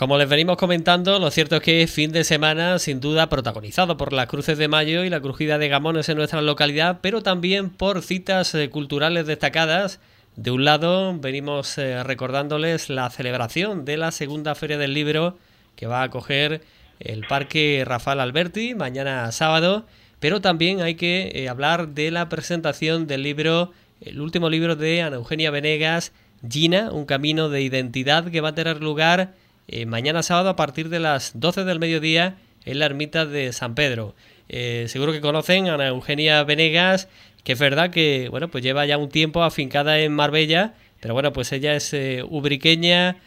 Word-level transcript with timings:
Como 0.00 0.16
les 0.16 0.30
venimos 0.30 0.56
comentando, 0.56 1.18
lo 1.18 1.30
cierto 1.30 1.56
es 1.56 1.62
que 1.62 1.82
es 1.82 1.90
fin 1.90 2.10
de 2.10 2.24
semana 2.24 2.78
sin 2.78 3.00
duda 3.00 3.28
protagonizado 3.28 3.98
por 3.98 4.14
las 4.14 4.28
cruces 4.28 4.56
de 4.56 4.66
mayo 4.66 5.04
y 5.04 5.10
la 5.10 5.20
crujida 5.20 5.58
de 5.58 5.68
gamones 5.68 6.08
en 6.08 6.16
nuestra 6.16 6.40
localidad, 6.40 7.00
pero 7.02 7.22
también 7.22 7.68
por 7.68 8.00
citas 8.00 8.54
eh, 8.54 8.70
culturales 8.70 9.26
destacadas. 9.26 10.00
De 10.36 10.52
un 10.52 10.64
lado, 10.64 11.18
venimos 11.18 11.76
eh, 11.76 12.02
recordándoles 12.02 12.88
la 12.88 13.10
celebración 13.10 13.84
de 13.84 13.98
la 13.98 14.10
segunda 14.10 14.54
Feria 14.54 14.78
del 14.78 14.94
Libro 14.94 15.36
que 15.76 15.86
va 15.86 16.00
a 16.00 16.04
acoger 16.04 16.62
el 16.98 17.26
Parque 17.26 17.84
Rafael 17.86 18.20
Alberti 18.20 18.74
mañana 18.74 19.30
sábado, 19.32 19.84
pero 20.18 20.40
también 20.40 20.80
hay 20.80 20.94
que 20.94 21.30
eh, 21.34 21.50
hablar 21.50 21.88
de 21.88 22.10
la 22.10 22.30
presentación 22.30 23.06
del 23.06 23.22
libro, 23.22 23.72
el 24.00 24.22
último 24.22 24.48
libro 24.48 24.76
de 24.76 25.02
Ana 25.02 25.16
Eugenia 25.16 25.50
Venegas, 25.50 26.12
Gina, 26.48 26.90
un 26.90 27.04
camino 27.04 27.50
de 27.50 27.60
identidad 27.60 28.30
que 28.30 28.40
va 28.40 28.48
a 28.48 28.54
tener 28.54 28.82
lugar 28.82 29.34
eh, 29.72 29.86
mañana 29.86 30.24
sábado 30.24 30.48
a 30.48 30.56
partir 30.56 30.88
de 30.88 30.98
las 30.98 31.30
12 31.38 31.62
del 31.62 31.78
mediodía 31.78 32.38
en 32.64 32.80
la 32.80 32.86
ermita 32.86 33.24
de 33.24 33.52
San 33.52 33.76
Pedro. 33.76 34.16
Eh, 34.48 34.86
seguro 34.88 35.12
que 35.12 35.20
conocen 35.20 35.68
a 35.68 35.74
Ana 35.74 35.86
Eugenia 35.86 36.42
Venegas, 36.42 37.08
que 37.44 37.52
es 37.52 37.58
verdad 37.60 37.90
que 37.90 38.28
bueno, 38.30 38.48
pues 38.48 38.64
lleva 38.64 38.84
ya 38.84 38.98
un 38.98 39.10
tiempo 39.10 39.44
afincada 39.44 40.00
en 40.00 40.12
Marbella, 40.12 40.74
pero 40.98 41.14
bueno, 41.14 41.32
pues 41.32 41.52
ella 41.52 41.76
es 41.76 41.94
eh, 41.94 42.24
ubriqueña, 42.28 43.18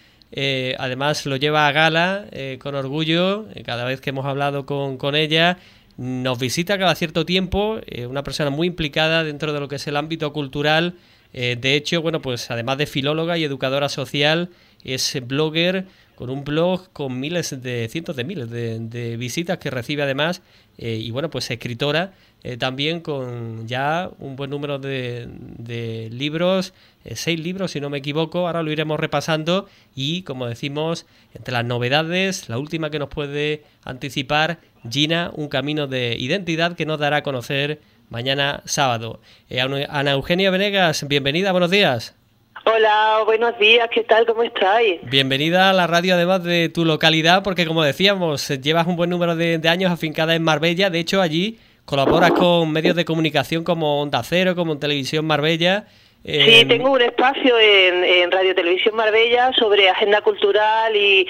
además 0.79 1.25
lo 1.25 1.37
lleva 1.37 1.67
a 1.67 1.71
gala 1.71 2.25
con 2.59 2.75
orgullo, 2.75 3.47
cada 3.65 3.85
vez 3.85 4.01
que 4.01 4.09
hemos 4.09 4.25
hablado 4.25 4.65
con, 4.65 4.97
con 4.97 5.15
ella, 5.15 5.59
nos 5.95 6.39
visita 6.39 6.77
cada 6.77 6.95
cierto 6.95 7.23
tiempo, 7.25 7.79
una 8.09 8.23
persona 8.23 8.49
muy 8.49 8.67
implicada 8.67 9.23
dentro 9.23 9.53
de 9.53 9.59
lo 9.59 9.67
que 9.67 9.75
es 9.75 9.87
el 9.87 9.95
ámbito 9.95 10.33
cultural, 10.33 10.95
de 11.33 11.75
hecho, 11.75 12.01
bueno, 12.01 12.21
pues 12.21 12.51
además 12.51 12.77
de 12.77 12.85
filóloga 12.85 13.37
y 13.37 13.43
educadora 13.43 13.89
social, 13.89 14.49
es 14.83 15.19
blogger, 15.25 15.87
con 16.15 16.29
un 16.29 16.43
blog 16.43 16.91
con 16.93 17.19
miles 17.19 17.61
de, 17.61 17.87
cientos 17.89 18.15
de 18.15 18.23
miles 18.23 18.49
de, 18.49 19.17
visitas 19.17 19.57
que 19.57 19.69
recibe 19.69 20.03
además, 20.03 20.41
eh, 20.77 20.95
y 20.95 21.11
bueno, 21.11 21.29
pues 21.29 21.49
escritora 21.49 22.13
eh, 22.43 22.57
también 22.57 22.99
con 22.99 23.67
ya 23.67 24.09
un 24.19 24.35
buen 24.35 24.49
número 24.49 24.79
de, 24.79 25.27
de 25.29 26.09
libros, 26.11 26.73
eh, 27.05 27.15
seis 27.15 27.39
libros 27.39 27.71
si 27.71 27.79
no 27.79 27.89
me 27.89 27.99
equivoco, 27.99 28.47
ahora 28.47 28.63
lo 28.63 28.71
iremos 28.71 28.99
repasando 28.99 29.67
y 29.95 30.23
como 30.23 30.45
decimos, 30.45 31.05
entre 31.33 31.53
las 31.53 31.65
novedades, 31.65 32.49
la 32.49 32.57
última 32.57 32.89
que 32.89 32.99
nos 32.99 33.09
puede 33.09 33.63
anticipar, 33.83 34.59
Gina, 34.89 35.31
un 35.33 35.47
camino 35.47 35.87
de 35.87 36.15
identidad 36.19 36.75
que 36.75 36.85
nos 36.85 36.99
dará 36.99 37.17
a 37.17 37.23
conocer 37.23 37.81
mañana 38.09 38.61
sábado. 38.65 39.21
Ana 39.89 40.11
Eugenia 40.11 40.51
Venegas, 40.51 41.07
bienvenida, 41.07 41.51
buenos 41.51 41.71
días. 41.71 42.15
Hola, 42.65 43.23
buenos 43.25 43.59
días, 43.59 43.89
¿qué 43.93 44.03
tal? 44.03 44.25
¿Cómo 44.25 44.41
estáis? 44.41 45.01
Bienvenida 45.03 45.69
a 45.69 45.73
la 45.73 45.85
radio 45.85 46.15
además 46.15 46.43
de 46.43 46.69
tu 46.69 46.85
localidad, 46.85 47.43
porque 47.43 47.65
como 47.65 47.83
decíamos, 47.83 48.47
llevas 48.61 48.87
un 48.87 48.95
buen 48.95 49.09
número 49.09 49.35
de, 49.35 49.59
años 49.67 49.91
afincada 49.91 50.33
en 50.33 50.43
Marbella, 50.43 50.89
de 50.89 50.99
hecho 50.99 51.21
allí 51.21 51.59
colaboras 51.83 52.31
con 52.31 52.71
medios 52.71 52.95
de 52.95 53.03
comunicación 53.03 53.65
como 53.65 54.01
Onda 54.01 54.23
Cero, 54.23 54.55
como 54.55 54.77
Televisión 54.77 55.25
Marbella. 55.25 55.87
Sí, 56.25 56.63
tengo 56.69 56.91
un 56.91 57.01
espacio 57.01 57.59
en, 57.59 58.31
Radio 58.31 58.55
Televisión 58.55 58.95
Marbella 58.95 59.51
sobre 59.59 59.89
agenda 59.89 60.21
cultural 60.21 60.95
y, 60.95 61.27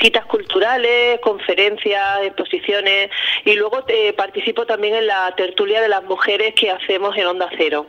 citas 0.00 0.26
culturales, 0.26 1.20
conferencias, 1.20 2.22
exposiciones 2.24 3.10
y 3.44 3.54
luego 3.54 3.84
eh, 3.86 4.12
participo 4.14 4.66
también 4.66 4.96
en 4.96 5.06
la 5.06 5.32
tertulia 5.36 5.80
de 5.80 5.88
las 5.88 6.02
mujeres 6.02 6.54
que 6.54 6.70
hacemos 6.70 7.16
en 7.16 7.26
Onda 7.26 7.48
Cero. 7.56 7.86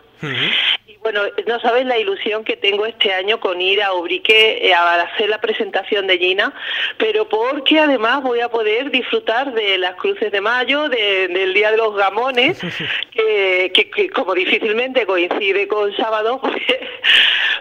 Bueno, 1.01 1.21
no 1.47 1.59
sabes 1.61 1.85
la 1.85 1.97
ilusión 1.97 2.43
que 2.43 2.57
tengo 2.57 2.85
este 2.85 3.13
año 3.13 3.39
con 3.39 3.61
ir 3.61 3.81
a 3.81 3.93
Ubrique 3.93 4.67
eh, 4.67 4.73
a 4.73 5.01
hacer 5.01 5.29
la 5.29 5.39
presentación 5.39 6.07
de 6.07 6.17
Gina, 6.17 6.53
pero 6.97 7.27
porque 7.27 7.79
además 7.79 8.21
voy 8.21 8.41
a 8.41 8.49
poder 8.49 8.91
disfrutar 8.91 9.53
de 9.53 9.77
las 9.77 9.95
cruces 9.95 10.31
de 10.31 10.41
mayo, 10.41 10.89
del 10.89 11.53
Día 11.53 11.71
de 11.71 11.77
los 11.77 11.95
Gamones, 11.95 12.59
que, 13.13 14.09
como 14.13 14.33
difícilmente 14.33 15.05
coincide 15.05 15.67
con 15.67 15.95
sábado, 15.95 16.39
pues, 16.41 16.61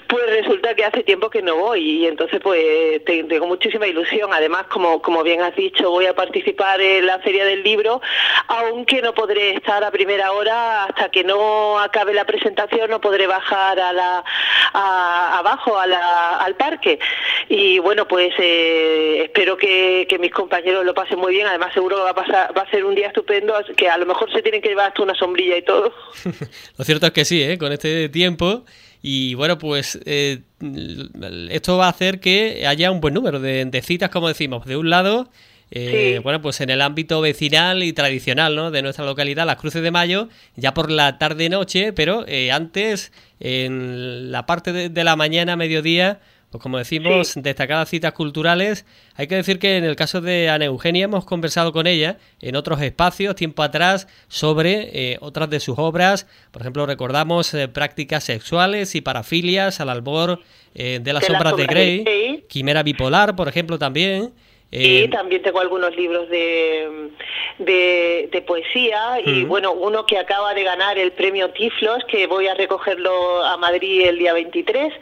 pues, 0.09 0.27
resulta 0.31 0.75
que 0.75 0.85
hace 0.85 1.03
tiempo 1.03 1.31
que 1.31 1.43
no 1.43 1.57
voy 1.57 1.81
y 1.81 2.07
entonces 2.07 2.41
pues 2.43 3.05
tengo 3.05 3.47
muchísima 3.47 3.87
ilusión. 3.87 4.31
Además, 4.33 4.67
como, 4.69 5.03
como 5.03 5.23
bien 5.23 5.43
has 5.43 5.55
dicho, 5.55 5.91
voy 5.91 6.07
a 6.07 6.15
participar 6.15 6.81
en 6.81 7.07
la 7.07 7.19
Feria 7.21 7.45
del 7.45 7.63
Libro, 7.63 8.01
aunque 8.49 9.03
no 9.03 9.15
podré 9.15 9.55
estar 9.55 9.85
a 9.85 9.91
primera 9.91 10.33
hora 10.33 10.85
hasta 10.85 11.11
que 11.11 11.25
no 11.25 11.79
acabe 11.79 12.15
la 12.15 12.25
presentación, 12.25 12.91
no 12.91 13.01
podré 13.01 13.27
bajar 13.27 13.79
a 13.79 13.93
la, 13.93 14.25
abajo 14.73 15.79
al 15.79 16.57
parque. 16.57 16.99
Y 17.49 17.79
bueno, 17.79 18.07
pues 18.07 18.33
eh, 18.39 19.23
espero 19.25 19.57
que, 19.57 20.07
mis 20.19 20.33
compañeros 20.33 20.85
lo 20.85 20.95
pasen 20.95 21.19
muy 21.19 21.35
bien. 21.35 21.47
Además, 21.47 21.73
seguro 21.73 21.99
va 21.99 22.11
a, 22.11 22.15
pasar, 22.15 22.57
va 22.57 22.63
a 22.63 22.71
ser 22.71 22.85
un 22.85 22.95
día 22.95 23.09
estupendo, 23.09 23.55
que 23.77 23.89
a 23.89 23.99
lo 23.99 24.07
mejor 24.07 24.33
se 24.33 24.43
tienen 24.43 24.61
que 24.61 24.71
llevar 24.71 24.89
hasta 24.89 25.03
una 25.03 25.15
sombrilla 25.15 25.57
y 25.57 25.63
todo. 25.63 25.93
lo 26.79 26.85
cierto 26.85 27.07
es 27.07 27.13
que 27.13 27.25
sí, 27.25 27.43
¿eh? 27.43 27.59
con 27.59 27.73
este 27.73 28.09
tiempo. 28.09 28.65
Y 29.03 29.35
bueno, 29.35 29.59
pues 29.59 29.99
eh, 30.05 30.41
esto 31.51 31.77
va 31.77 31.87
a 31.87 31.91
hacer 31.91 32.21
que 32.21 32.67
haya 32.67 32.91
un 32.91 33.01
buen 33.01 33.15
número 33.15 33.41
de, 33.41 33.65
de 33.65 33.83
citas, 33.83 34.11
como 34.11 34.29
decimos. 34.29 34.67
De 34.67 34.77
un 34.77 34.91
lado, 34.91 35.31
eh, 35.71 36.21
bueno, 36.23 36.41
pues 36.41 36.61
en 36.63 36.71
el 36.71 36.81
ámbito 36.81 37.21
vecinal 37.21 37.83
y 37.83 37.93
tradicional 37.93 38.57
¿no? 38.57 38.71
de 38.71 38.83
nuestra 38.83 39.05
localidad, 39.05 39.47
las 39.47 39.57
cruces 39.57 39.83
de 39.83 39.91
mayo, 39.91 40.29
ya 40.57 40.73
por 40.73 40.91
la 40.91 41.19
tarde-noche, 41.19 41.93
pero 41.93 42.25
eh, 42.27 42.51
antes, 42.53 43.13
en 43.39 44.33
la 44.33 44.47
parte 44.47 44.73
de, 44.73 45.05
la 45.05 45.17
mañana, 45.17 45.57
mediodía, 45.57 46.21
pues 46.51 46.63
como 46.63 46.79
decimos, 46.79 47.35
destacadas 47.37 47.89
citas 47.89 48.13
culturales. 48.13 48.85
Hay 49.15 49.27
que 49.27 49.35
decir 49.35 49.59
que 49.59 49.77
en 49.77 49.85
el 49.85 49.97
caso 49.97 50.21
de 50.21 50.49
Ana 50.49 50.65
Eugenia 50.67 51.05
hemos 51.05 51.25
conversado 51.25 51.73
con 51.73 51.87
ella 51.87 52.19
en 52.41 52.57
otros 52.57 52.81
espacios, 52.81 53.35
tiempo 53.35 53.63
atrás, 53.63 54.09
sobre 54.29 55.13
eh, 55.13 55.19
otras 55.21 55.51
de 55.51 55.61
sus 55.61 55.79
obras. 55.79 56.27
Por 56.51 56.63
ejemplo, 56.63 56.87
recordamos 56.87 57.55
prácticas 57.73 58.25
sexuales 58.25 58.95
y 58.95 59.01
parafilias 59.01 59.81
al 59.81 59.91
albor 59.91 60.41
de 60.75 61.13
las 61.13 61.29
obras 61.29 61.57
de 61.57 61.67
Grey, 61.67 62.45
Quimera 62.49 62.83
bipolar, 62.83 63.35
por 63.35 63.49
ejemplo, 63.49 63.79
también. 63.79 64.33
Y 64.71 65.05
eh, 65.05 65.09
también 65.09 65.41
tengo 65.41 65.61
algunos 65.61 65.97
libros 65.97 66.29
de, 66.29 67.11
de, 67.59 68.45
poesía 68.47 69.19
y 69.25 69.45
bueno, 69.45 69.73
uno 69.73 70.05
que 70.05 70.19
acaba 70.19 70.53
de 70.53 70.63
ganar 70.63 70.99
el 70.99 71.13
premio 71.13 71.51
Tiflos, 71.51 72.05
que 72.05 72.27
voy 72.27 72.49
a 72.49 72.55
recogerlo 72.55 73.43
a 73.45 73.57
Madrid 73.57 74.07
el 74.07 74.19
día 74.19 74.35
23, 74.35 74.93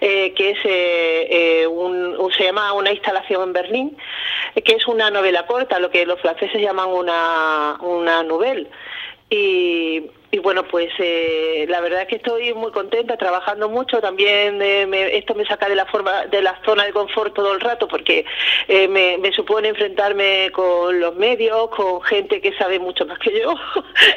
eh, 0.00 0.32
que 0.34 0.50
es 0.50 0.58
eh, 0.64 1.66
un, 1.68 2.16
se 2.36 2.44
llama 2.44 2.72
Una 2.72 2.92
instalación 2.92 3.44
en 3.44 3.52
Berlín, 3.52 3.96
que 4.64 4.72
es 4.72 4.86
una 4.88 5.10
novela 5.10 5.46
corta, 5.46 5.78
lo 5.78 5.90
que 5.90 6.04
los 6.04 6.20
franceses 6.20 6.60
llaman 6.60 6.88
una, 6.88 7.76
una 7.80 8.24
novela. 8.24 8.68
Y 9.30 10.02
y 10.34 10.38
bueno, 10.38 10.64
pues 10.64 10.90
eh, 10.98 11.66
la 11.68 11.82
verdad 11.82 12.00
es 12.00 12.08
que 12.08 12.16
estoy 12.16 12.54
muy 12.54 12.72
contenta, 12.72 13.18
trabajando 13.18 13.68
mucho. 13.68 14.00
También 14.00 14.62
eh, 14.62 15.18
esto 15.18 15.34
me 15.34 15.44
saca 15.44 15.68
de 15.68 15.74
la 15.74 15.84
forma, 15.84 16.24
de 16.24 16.40
la 16.40 16.58
zona 16.64 16.84
de 16.86 16.92
confort 16.94 17.34
todo 17.34 17.52
el 17.52 17.60
rato, 17.60 17.86
porque 17.86 18.24
eh, 18.66 18.88
me, 18.88 19.30
supone 19.32 19.68
enfrentarme 19.68 20.50
con 20.50 20.98
los 20.98 21.14
medios, 21.16 21.68
con 21.68 22.00
gente 22.00 22.40
que 22.40 22.56
sabe 22.56 22.78
mucho 22.78 23.04
más 23.04 23.18
que 23.18 23.38
yo. 23.42 23.54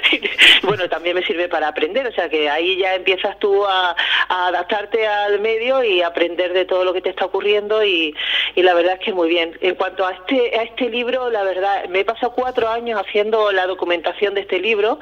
bueno, 0.63 0.87
también 0.87 1.17
me 1.17 1.25
sirve 1.25 1.49
para 1.49 1.67
aprender, 1.67 2.07
o 2.07 2.13
sea 2.13 2.29
que 2.29 2.49
ahí 2.49 2.77
ya 2.77 2.95
empiezas 2.95 3.37
tú 3.39 3.65
a, 3.65 3.93
adaptarte 4.29 5.05
al 5.05 5.41
medio 5.41 5.83
y 5.83 6.01
aprender 6.01 6.53
de 6.53 6.63
todo 6.63 6.85
lo 6.85 6.93
que 6.93 7.01
te 7.01 7.09
está 7.09 7.25
ocurriendo 7.25 7.83
y, 7.83 8.15
y 8.55 8.63
la 8.63 8.73
verdad 8.73 8.93
es 8.93 8.99
que 9.01 9.11
muy 9.11 9.27
bien. 9.27 9.57
En 9.59 9.75
cuanto 9.75 10.07
a 10.07 10.13
este, 10.13 10.57
a 10.57 10.63
este 10.63 10.89
libro, 10.89 11.29
la 11.29 11.43
verdad, 11.43 11.89
me 11.89 11.99
he 11.99 12.05
pasado 12.05 12.31
cuatro 12.31 12.69
años 12.69 13.01
haciendo 13.05 13.51
la 13.51 13.67
documentación 13.67 14.33
de 14.33 14.41
este 14.41 14.59
libro 14.59 14.97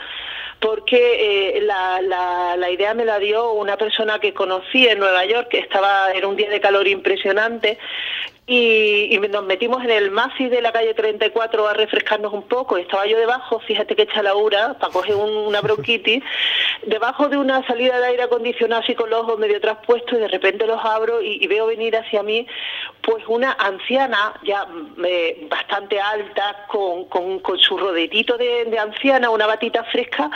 porque 0.63 1.02
eh, 1.03 1.61
la, 1.61 2.01
la, 2.01 2.55
la, 2.57 2.69
idea 2.69 2.93
me 2.93 3.05
la 3.05 3.19
dio 3.19 3.53
una 3.53 3.77
persona 3.77 4.19
que 4.19 4.33
conocí 4.33 4.87
en 4.87 4.99
Nueva 4.99 5.25
York, 5.25 5.49
que 5.49 5.59
estaba, 5.59 6.11
era 6.11 6.27
un 6.27 6.35
día 6.35 6.49
de 6.49 6.59
calor 6.59 6.87
impresionante, 6.87 7.77
y, 8.45 9.17
nos 9.29 9.45
metimos 9.45 9.83
en 9.83 9.89
el 9.89 10.11
Masi 10.11 10.49
de 10.49 10.61
la 10.61 10.71
calle 10.71 10.93
34 10.93 11.67
a 11.67 11.73
refrescarnos 11.73 12.33
un 12.33 12.43
poco. 12.43 12.77
Estaba 12.77 13.05
yo 13.05 13.17
debajo, 13.17 13.59
fíjate 13.59 13.95
que 13.95 14.03
echa 14.03 14.21
la 14.21 14.35
ura, 14.35 14.75
para 14.79 14.91
coger 14.91 15.15
una 15.15 15.61
bronquitis, 15.61 16.21
debajo 16.85 17.29
de 17.29 17.37
una 17.37 17.65
salida 17.65 17.99
de 17.99 18.07
aire 18.07 18.23
acondicionado 18.23 18.81
así 18.81 18.95
con 18.95 19.09
los 19.09 19.21
ojos 19.21 19.39
medio 19.39 19.61
traspuestos 19.61 20.13
y 20.13 20.21
de 20.21 20.27
repente 20.27 20.67
los 20.67 20.83
abro 20.83 21.21
y, 21.21 21.47
veo 21.47 21.67
venir 21.67 21.95
hacia 21.95 22.23
mí 22.23 22.47
pues 23.01 23.23
una 23.27 23.51
anciana 23.59 24.33
ya 24.43 24.65
eh, 25.05 25.45
bastante 25.49 25.99
alta 25.99 26.65
con, 26.67 27.05
con, 27.05 27.59
su 27.59 27.77
rodetito 27.77 28.37
de, 28.37 28.77
anciana, 28.79 29.29
una 29.29 29.45
batita 29.45 29.83
fresca 29.85 30.31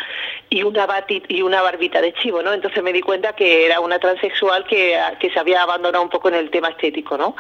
y 0.50 0.64
una 0.64 0.86
batit, 0.86 1.26
y 1.30 1.42
una 1.42 1.62
barbita 1.62 2.02
de 2.02 2.14
chivo, 2.14 2.42
¿no? 2.42 2.54
Entonces 2.54 2.84
me 2.84 2.94
di 2.94 3.02
cuenta 3.02 3.34
que 3.34 3.66
era 3.66 3.80
una 3.80 4.00
transexual 4.00 4.66
que, 4.66 5.00
que 5.20 5.30
se 5.32 5.40
había 5.40 5.64
abandonado 5.64 6.04
un 6.04 6.10
poco 6.10 6.28
en 6.28 6.36
el 6.36 6.50
tema 6.50 6.70
estético, 6.70 7.18
¿no? 7.18 7.36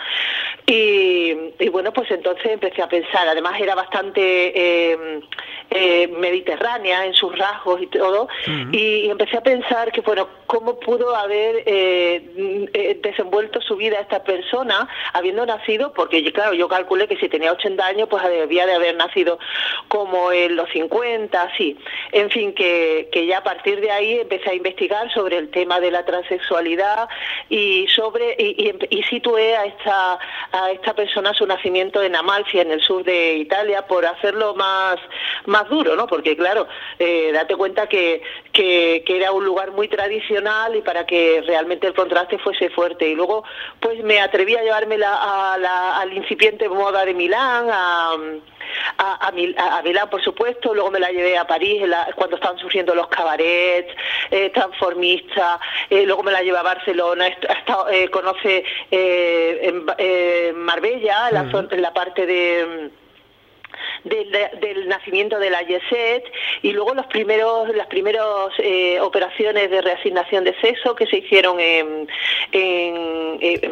Y, 0.69 1.69
bueno, 1.69 1.93
pues 1.93 2.11
entonces 2.11 2.45
empecé 2.45 2.81
a 2.81 2.89
pensar, 2.89 3.25
además 3.25 3.57
era 3.57 3.73
bastante 3.73 4.21
eh, 4.53 5.21
eh, 5.69 6.07
mediterránea 6.07 7.05
en 7.05 7.13
sus 7.13 7.37
rasgos 7.37 7.81
y 7.81 7.87
todo, 7.87 8.27
y, 8.73 9.09
empecé 9.09 9.37
a 9.37 9.41
pensar 9.41 9.93
que, 9.93 10.01
bueno, 10.01 10.27
¿cómo 10.45 10.77
pudo 10.77 11.15
haber 11.15 11.63
eh, 11.65 12.97
desenvuelto 13.01 13.61
su 13.61 13.77
vida 13.77 14.01
esta 14.01 14.25
persona 14.25 14.89
habiendo 15.13 15.45
nacido? 15.45 15.93
Porque, 15.93 16.21
claro, 16.33 16.53
yo 16.53 16.67
calculé 16.67 17.07
que 17.07 17.15
si 17.15 17.29
tenía 17.29 17.53
80 17.53 17.85
años, 17.85 18.09
pues 18.09 18.21
debía 18.23 18.65
de 18.65 18.73
haber 18.73 18.97
nacido 18.97 19.39
como 19.87 20.33
en 20.33 20.57
los 20.57 20.69
50, 20.71 21.41
así. 21.41 21.77
En 22.11 22.29
fin, 22.29 22.53
que, 22.53 23.07
que 23.13 23.25
ya 23.25 23.37
a 23.37 23.43
partir 23.43 23.79
de 23.79 23.91
ahí 23.91 24.19
empecé 24.19 24.49
a 24.49 24.53
investigar 24.53 25.09
sobre 25.13 25.37
el 25.37 25.49
tema 25.49 25.79
de 25.79 25.91
la 25.91 26.03
transexualidad 26.03 27.07
y 27.49 27.87
sobre 27.87 28.35
y, 28.37 28.75
y, 28.89 29.03
situé 29.03 29.55
a 29.55 29.65
esta 29.65 30.19
a 30.63 30.71
esta 30.71 30.93
persona 30.93 31.33
su 31.33 31.45
nacimiento 31.45 32.01
en 32.01 32.15
Amalfi 32.15 32.59
en 32.59 32.71
el 32.71 32.81
sur 32.81 33.03
de 33.03 33.35
Italia 33.35 33.85
por 33.87 34.05
hacerlo 34.05 34.55
más 34.55 34.97
más 35.45 35.69
duro 35.69 35.95
no 35.95 36.07
porque 36.07 36.35
claro 36.35 36.67
eh, 36.99 37.31
date 37.33 37.55
cuenta 37.55 37.87
que, 37.87 38.21
que, 38.51 39.03
era 39.07 39.31
un 39.31 39.45
lugar 39.45 39.71
muy 39.71 39.87
tradicional 39.87 40.75
y 40.75 40.81
para 40.81 41.05
que 41.05 41.43
realmente 41.45 41.87
el 41.87 41.93
contraste 41.93 42.37
fuese 42.37 42.69
fuerte. 42.69 43.07
Y 43.07 43.15
luego 43.15 43.43
pues 43.79 44.03
me 44.03 44.19
atreví 44.19 44.55
a 44.55 44.63
llevarme 44.63 44.95
a 44.95 45.57
la, 45.59 45.97
al 45.97 46.13
incipiente 46.13 46.69
moda 46.69 47.05
de 47.05 47.13
Milán 47.13 47.67
a, 47.69 49.31
Milán, 49.31 50.09
por 50.09 50.23
supuesto, 50.23 50.73
luego 50.73 50.91
me 50.91 50.99
la 50.99 51.11
llevé 51.11 51.37
a 51.37 51.45
París 51.45 51.83
cuando 52.15 52.35
estaban 52.35 52.57
surgiendo 52.57 52.95
los 52.95 53.07
cabarets 53.07 53.93
eh, 54.31 54.49
transformistas, 54.49 55.59
eh, 55.89 56.03
luego 56.05 56.23
me 56.23 56.31
la 56.31 56.41
llevé 56.41 56.57
a 56.57 56.63
Barcelona, 56.63 57.27
eh, 57.27 58.09
conoce 58.09 58.63
en, 58.91 59.85
Marbella, 60.53 61.31
la, 61.31 61.49
la 61.77 61.93
parte 61.93 62.25
de 62.25 62.91
del, 64.03 64.87
nacimiento 64.87 65.39
de 65.39 65.49
la 65.49 65.61
YESET 65.61 66.23
y 66.61 66.71
luego 66.71 66.93
los 66.93 67.05
primeros, 67.07 67.69
las 67.75 67.87
primeras 67.87 68.25
eh, 68.59 68.99
operaciones 68.99 69.69
de 69.69 69.81
reasignación 69.81 70.43
de 70.43 70.55
sexo 70.59 70.95
que 70.95 71.07
se 71.07 71.17
hicieron 71.17 71.59
en, 71.59 72.07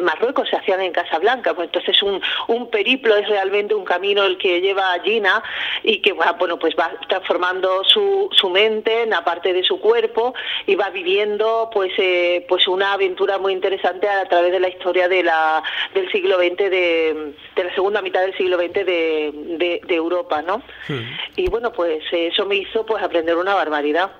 Marruecos, 0.00 0.48
se 0.48 0.56
hacían 0.56 0.80
en 0.80 0.92
Casablanca. 0.92 1.54
Pues 1.54 1.66
entonces 1.66 2.02
un, 2.02 2.20
un 2.48 2.70
periplo 2.70 3.16
es 3.16 3.28
realmente 3.28 3.74
un 3.74 3.84
camino 3.84 4.24
el 4.24 4.38
que 4.38 4.60
lleva 4.60 4.92
a 4.92 5.00
Gina 5.00 5.42
y 5.82 6.00
que 6.00 6.12
bueno 6.12 6.58
pues 6.58 6.74
va 6.78 6.90
transformando 7.08 7.84
su, 7.84 8.28
su 8.32 8.50
mente 8.50 9.02
en 9.02 9.10
la 9.10 9.24
parte 9.24 9.52
de 9.52 9.62
su 9.62 9.80
cuerpo 9.80 10.34
y 10.66 10.74
va 10.74 10.90
viviendo 10.90 11.70
pues 11.72 11.92
eh, 11.98 12.44
pues 12.48 12.68
una 12.68 12.92
aventura 12.92 13.38
muy 13.38 13.52
interesante 13.52 14.08
a 14.08 14.28
través 14.28 14.52
de 14.52 14.60
la 14.60 14.68
historia 14.68 15.08
de 15.08 15.22
la, 15.22 15.62
del 15.94 16.10
siglo 16.12 16.38
XX 16.38 16.56
de, 16.56 17.34
de 17.56 17.64
la 17.64 17.74
segunda 17.74 18.02
mitad 18.02 18.20
del 18.20 18.36
siglo 18.36 18.58
XX 18.58 18.86
de 18.86 19.95
Europa 19.96 20.42
¿no? 20.42 20.58
Hmm. 20.88 21.00
Y 21.36 21.48
bueno, 21.48 21.72
pues 21.72 22.02
eso 22.12 22.46
me 22.46 22.56
hizo 22.56 22.84
pues 22.86 23.02
aprender 23.02 23.36
una 23.36 23.54
barbaridad. 23.54 24.10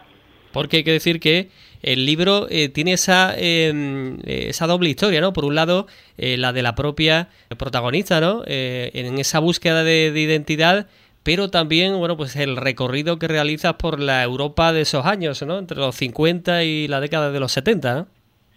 Porque 0.52 0.78
hay 0.78 0.84
que 0.84 0.92
decir 0.92 1.20
que 1.20 1.50
el 1.82 2.06
libro 2.06 2.46
eh, 2.48 2.68
tiene 2.68 2.94
esa, 2.94 3.34
em, 3.36 4.18
esa 4.24 4.66
doble 4.66 4.88
historia, 4.88 5.20
¿no? 5.20 5.32
Por 5.32 5.44
un 5.44 5.54
lado, 5.54 5.86
eh, 6.16 6.36
la 6.36 6.52
de 6.52 6.62
la 6.62 6.74
propia 6.74 7.28
protagonista, 7.58 8.20
¿no? 8.20 8.42
Eh, 8.46 8.90
en 8.94 9.18
esa 9.18 9.38
búsqueda 9.38 9.84
de, 9.84 10.10
de, 10.12 10.20
identidad, 10.20 10.88
pero 11.22 11.50
también, 11.50 11.96
bueno, 11.98 12.16
pues 12.16 12.36
el 12.36 12.56
recorrido 12.56 13.18
que 13.18 13.28
realizas 13.28 13.74
por 13.74 14.00
la 14.00 14.22
Europa 14.22 14.72
de 14.72 14.82
esos 14.82 15.04
años, 15.04 15.42
¿no? 15.42 15.58
Entre 15.58 15.76
los 15.76 15.94
50 15.94 16.64
y 16.64 16.88
la 16.88 17.00
década 17.00 17.30
de 17.30 17.40
los 17.40 17.52
70, 17.52 17.94
¿no? 17.94 18.06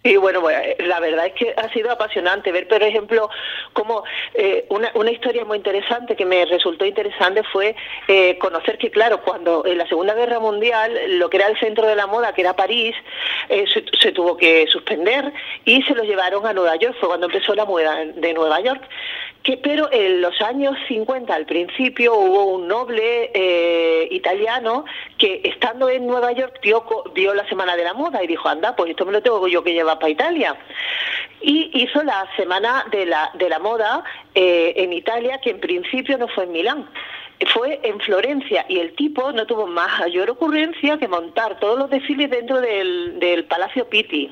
Y 0.02 0.16
bueno, 0.16 0.42
la 0.78 0.98
verdad 0.98 1.26
es 1.26 1.34
que 1.34 1.54
ha 1.54 1.70
sido 1.74 1.90
apasionante 1.90 2.50
ver, 2.52 2.66
por 2.68 2.82
ejemplo, 2.82 3.28
como 3.74 4.02
eh, 4.32 4.64
una, 4.70 4.90
una, 4.94 5.10
historia 5.10 5.44
muy 5.44 5.58
interesante 5.58 6.16
que 6.16 6.24
me 6.24 6.46
resultó 6.46 6.86
interesante 6.86 7.42
fue 7.42 7.76
eh, 8.08 8.38
conocer 8.38 8.78
que, 8.78 8.90
claro, 8.90 9.20
cuando 9.20 9.66
en 9.66 9.76
la 9.76 9.86
Segunda 9.86 10.14
Guerra 10.14 10.40
Mundial 10.40 11.18
lo 11.18 11.28
que 11.28 11.36
era 11.36 11.48
el 11.48 11.58
centro 11.60 11.86
de 11.86 11.96
la 11.96 12.06
moda, 12.06 12.32
que 12.32 12.40
era 12.40 12.56
París, 12.56 12.96
eh, 13.50 13.66
se, 14.00 14.12
tuvo 14.12 14.38
que 14.38 14.66
suspender 14.68 15.34
y 15.66 15.82
se 15.82 15.94
lo 15.94 16.02
llevaron 16.02 16.46
a 16.46 16.54
Nueva 16.54 16.76
York, 16.76 16.96
fue 16.98 17.10
cuando 17.10 17.26
empezó 17.26 17.54
la 17.54 17.66
moda 17.66 18.02
de 18.06 18.32
Nueva 18.32 18.58
York. 18.62 18.82
Que, 19.42 19.58
pero 19.58 19.90
en 19.92 20.22
los 20.22 20.40
años 20.40 20.76
50, 20.88 21.34
al 21.34 21.44
principio, 21.44 22.14
hubo 22.14 22.44
un 22.44 22.68
noble 22.68 23.30
italiano 24.10 24.84
que, 25.20 25.42
estando 25.44 25.88
en 25.88 26.06
Nueva 26.06 26.32
York, 26.32 26.58
dio, 26.62 27.34
la 27.34 27.48
Semana 27.48 27.76
de 27.76 27.84
la 27.84 27.94
Moda 27.94 28.24
y 28.24 28.26
dijo, 28.26 28.48
anda, 28.48 28.74
pues 28.74 28.90
esto 28.90 29.06
me 29.06 29.12
lo 29.12 29.22
tengo 29.22 29.46
yo 29.46 29.62
que 29.62 29.74
llevar 29.74 29.98
para 29.98 30.10
Italia. 30.10 30.56
Y 31.40 31.70
hizo 31.74 32.02
la 32.02 32.26
Semana 32.36 32.86
de 32.90 33.06
la, 33.06 33.30
de 33.34 33.48
la 33.48 33.58
Moda 33.58 34.02
eh, 34.34 34.72
en 34.76 34.92
Italia, 34.92 35.38
que 35.38 35.50
en 35.50 35.60
principio 35.60 36.18
no 36.18 36.26
fue 36.26 36.44
en 36.44 36.52
Milán 36.52 36.90
fue 37.54 37.80
en 37.82 37.98
Florencia 38.00 38.66
y 38.68 38.80
el 38.80 38.94
tipo 38.94 39.32
no 39.32 39.46
tuvo 39.46 39.66
mayor 39.66 40.28
ocurrencia 40.28 40.98
que 40.98 41.08
montar 41.08 41.58
todos 41.58 41.78
los 41.78 41.88
desfiles 41.88 42.28
dentro 42.28 42.60
del, 42.60 43.18
del 43.18 43.44
Palacio 43.44 43.88
Pitti 43.88 44.30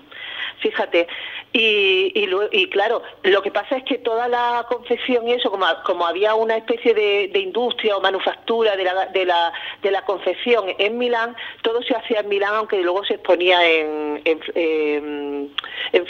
fíjate. 0.60 1.06
Y, 1.52 2.12
y, 2.52 2.68
claro, 2.68 3.02
lo 3.22 3.42
que 3.42 3.50
pasa 3.50 3.78
es 3.78 3.84
que 3.84 3.98
toda 3.98 4.28
la 4.28 4.66
confección 4.68 5.26
y 5.26 5.32
eso, 5.32 5.50
como, 5.50 5.66
como 5.84 6.06
había 6.06 6.34
una 6.34 6.56
especie 6.56 6.92
de, 6.92 7.38
industria 7.38 7.96
o 7.96 8.00
manufactura 8.00 8.76
de 8.76 8.84
la, 8.84 9.06
de, 9.06 9.24
la, 9.24 9.52
de 9.82 9.90
la 9.90 10.04
confección 10.04 10.66
en 10.78 10.98
Milán, 10.98 11.36
todo 11.62 11.82
se 11.82 11.94
hacía 11.94 12.20
en 12.20 12.28
Milán, 12.28 12.54
aunque 12.54 12.82
luego 12.82 13.04
se 13.04 13.14
exponía 13.14 13.66
en, 13.66 14.20
en, 14.24 15.50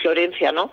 Florencia, 0.03 0.53
¿no? 0.53 0.71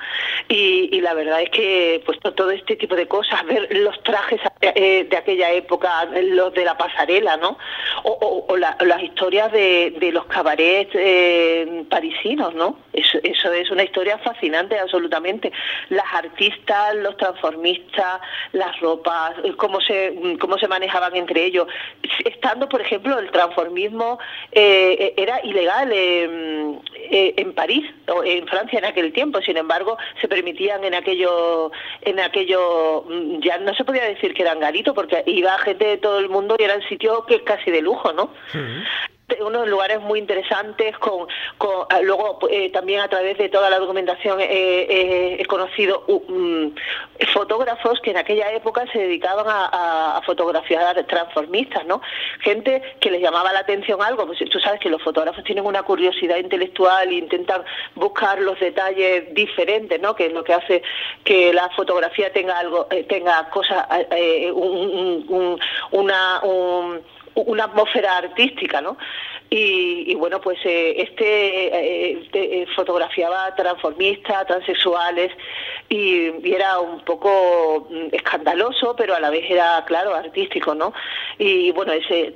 Y, 0.49 1.01
la 1.01 1.13
verdad 1.13 1.41
es 1.41 1.49
que 1.49 2.01
pues 2.05 2.19
todo 2.19 2.51
este 2.51 2.75
tipo 2.75 2.95
de 2.95 3.07
cosas, 3.07 3.43
ver 3.45 3.67
los 3.77 4.01
trajes 4.03 4.39
eh, 4.61 5.05
de 5.09 5.17
aquella 5.17 5.51
época, 5.51 6.05
los 6.05 6.53
de 6.53 6.63
la 6.63 6.77
pasarela, 6.77 7.37
¿no? 7.37 7.57
O, 8.03 8.55
las 8.57 9.03
historias 9.03 9.51
de, 9.51 9.95
de 9.99 10.11
los 10.11 10.25
cabarets 10.25 10.91
eh, 10.93 11.85
parisinos, 11.89 12.53
¿no? 12.53 12.77
Eso, 12.93 13.19
eso 13.23 13.51
es 13.51 13.65
es 13.65 13.71
una 13.71 13.83
historia 13.83 14.17
fascinante 14.19 14.54
absolutamente. 14.55 15.51
Las 15.89 16.05
artistas, 16.13 16.95
los 16.95 17.17
transformistas, 17.17 18.21
las 18.53 18.79
ropas, 18.79 19.33
cómo 19.57 19.81
se, 19.81 20.37
cómo 20.39 20.57
se 20.57 20.67
manejaban 20.67 21.15
entre 21.15 21.45
ellos. 21.45 21.67
Estando, 22.23 22.67
por 22.69 22.81
ejemplo, 22.81 23.17
el 23.19 23.31
transformismo 23.31 24.19
eh, 24.51 25.13
era 25.17 25.43
ilegal 25.43 25.91
eh, 25.91 27.33
en 27.37 27.53
París 27.53 27.85
o 28.07 28.23
en 28.23 28.47
Francia 28.47 28.79
en 28.79 28.85
aquel 28.85 29.13
tiempo, 29.13 29.41
sin 29.41 29.57
embargo, 29.57 29.97
se 30.21 30.27
permitían 30.27 30.83
en 30.83 30.93
aquello, 30.93 31.71
en 32.01 32.19
aquello, 32.19 33.03
mm, 33.07 33.39
ya 33.39 33.57
no 33.57 33.73
se 33.73 33.83
podía 33.83 34.03
decir 34.03 34.33
que 34.33 34.41
eran 34.43 34.59
garitos, 34.59 34.93
porque 34.93 35.23
iba 35.25 35.57
gente 35.59 35.85
de 35.85 35.97
todo 35.97 36.19
el 36.19 36.29
mundo 36.29 36.55
y 36.59 36.63
era 36.63 36.75
un 36.75 36.83
sitio 36.83 37.25
que 37.25 37.43
casi 37.43 37.71
de 37.71 37.81
lujo, 37.81 38.13
¿no? 38.13 38.31
Unos 39.41 39.67
lugares 39.67 40.01
muy 40.01 40.19
interesantes 40.19 40.95
con, 40.99 41.27
ah, 41.89 41.99
luego 42.01 42.39
eh, 42.49 42.69
también 42.69 43.01
a 43.01 43.07
través 43.07 43.37
de 43.37 43.49
toda 43.49 43.69
la 43.69 43.79
documentación 43.79 44.39
he 44.39 45.43
conocido 45.47 46.03
um, 46.07 46.73
fotógrafos 47.33 47.99
que 48.01 48.11
en 48.11 48.17
aquella 48.17 48.51
época 48.51 48.85
se 48.91 48.99
dedicaban 48.99 49.45
a, 49.47 50.21
fotografiar 50.25 51.03
transformistas 51.05 51.85
no 51.85 52.01
gente 52.41 52.81
que 52.99 53.11
les 53.11 53.21
llamaba 53.21 53.53
la 53.53 53.59
atención 53.59 54.01
algo. 54.01 54.25
Pues 54.25 54.39
tú 54.49 54.59
sabes 54.59 54.79
que 54.79 54.89
los 54.89 55.01
fotógrafos 55.01 55.43
tienen 55.43 55.65
una 55.65 55.83
curiosidad 55.83 56.37
intelectual 56.37 57.09
e 57.09 57.15
intentan 57.15 57.63
buscar 57.95 58.39
los 58.39 58.59
detalles 58.59 59.33
diferentes 59.33 59.99
no 60.01 60.15
que 60.15 60.27
es 60.27 60.33
lo 60.33 60.43
que 60.43 60.53
hace 60.53 60.83
que 61.23 61.53
la 61.53 61.69
fotografía 61.69 62.31
tenga 62.31 62.57
algo 62.57 62.87
eh, 62.89 63.03
tenga 63.03 63.49
cosas 63.49 63.85
eh, 64.11 64.51
un, 64.51 65.59
una 65.91 66.39
un, 66.43 67.01
una 67.35 67.65
atmósfera 67.65 68.17
artística, 68.17 68.81
¿no? 68.81 68.97
Y, 69.49 70.15
bueno, 70.15 70.41
pues 70.41 70.57
eh, 70.65 70.95
este 70.97 71.67
eh, 71.67 72.29
eh, 72.33 72.65
fotografiaba 72.75 73.53
transformistas, 73.55 74.47
transexuales 74.47 75.31
y, 75.87 76.51
era 76.51 76.79
un 76.79 77.01
poco 77.01 77.87
mm, 77.89 78.07
escandaloso, 78.11 78.95
pero 78.95 79.15
a 79.15 79.19
la 79.19 79.29
vez 79.29 79.45
era, 79.49 79.83
claro, 79.85 80.15
artístico, 80.15 80.73
¿no? 80.73 80.93
Y 81.37 81.71
bueno, 81.71 81.93
ese, 81.93 82.33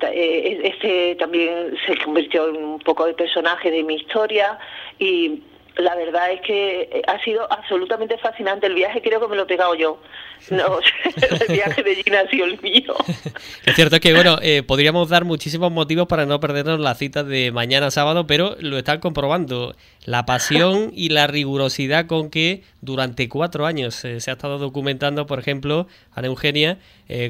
este 0.64 1.16
también 1.16 1.76
se 1.86 1.98
convirtió 1.98 2.48
en 2.50 2.64
un 2.64 2.80
poco 2.80 3.06
de 3.06 3.14
personaje 3.14 3.72
de 3.72 3.84
mi 3.84 3.96
historia 3.96 4.60
y 5.00 5.42
la 5.80 5.96
verdad 5.96 6.32
es 6.32 6.42
que 6.42 6.82
eh, 6.82 7.02
ha 7.08 7.22
sido 7.24 7.52
absolutamente 7.52 8.18
fascinante. 8.18 8.68
El 8.68 8.76
viaje 8.76 9.02
creo 9.02 9.20
que 9.20 9.28
me 9.28 9.36
lo 9.36 9.44
he 9.44 9.46
pegado 9.46 9.76
yo. 9.76 10.02
No, 10.50 10.80
el 11.48 11.54
viaje 11.54 11.84
de 11.84 11.96
Gina 11.96 12.22
ha 12.22 12.30
sido 12.30 12.46
el 12.46 12.62
mío. 12.62 12.96
Es 13.66 13.76
cierto 13.76 14.00
que, 14.00 14.14
bueno, 14.14 14.38
eh, 14.42 14.64
podríamos 14.64 15.10
dar 15.10 15.26
muchísimos 15.26 15.72
motivos 15.72 16.08
para 16.08 16.26
no 16.26 16.40
perdernos 16.40 16.80
la 16.80 16.96
cita 16.96 17.24
de 17.24 17.52
mañana 17.52 17.92
sábado, 17.92 18.26
pero 18.26 18.56
lo 18.60 18.78
están 18.78 19.00
comprobando. 19.00 19.76
La 20.06 20.26
pasión 20.26 20.92
y 20.96 21.10
la 21.10 21.28
rigurosidad 21.28 22.08
con 22.08 22.30
que 22.30 22.64
durante 22.82 23.30
cuatro 23.30 23.66
años 23.66 24.04
eh, 24.06 24.20
se 24.20 24.32
ha 24.32 24.34
estado 24.34 24.58
documentando, 24.58 25.26
por 25.26 25.40
ejemplo, 25.40 25.88
Ana 26.14 26.28
Eugenia, 26.28 26.80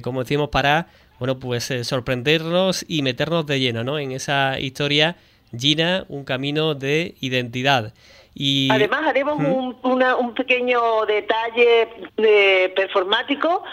como 0.01 0.23
decimos, 0.23 0.49
para, 0.49 0.87
bueno, 1.19 1.39
pues 1.39 1.73
sorprendernos 1.83 2.85
y 2.87 3.01
meternos 3.01 3.45
de 3.45 3.59
lleno, 3.59 3.83
¿no? 3.83 3.97
En 3.97 4.11
esa 4.11 4.59
historia, 4.59 5.15
Gina, 5.57 6.05
un 6.09 6.25
camino 6.25 6.75
de 6.75 7.15
identidad. 7.21 7.93
Y... 8.41 8.69
Además 8.71 9.05
haremos 9.05 9.37
un, 9.37 9.75
un, 9.83 10.33
pequeño 10.33 11.05
detalle 11.05 11.89
de 12.15 12.71
performático 12.73 13.65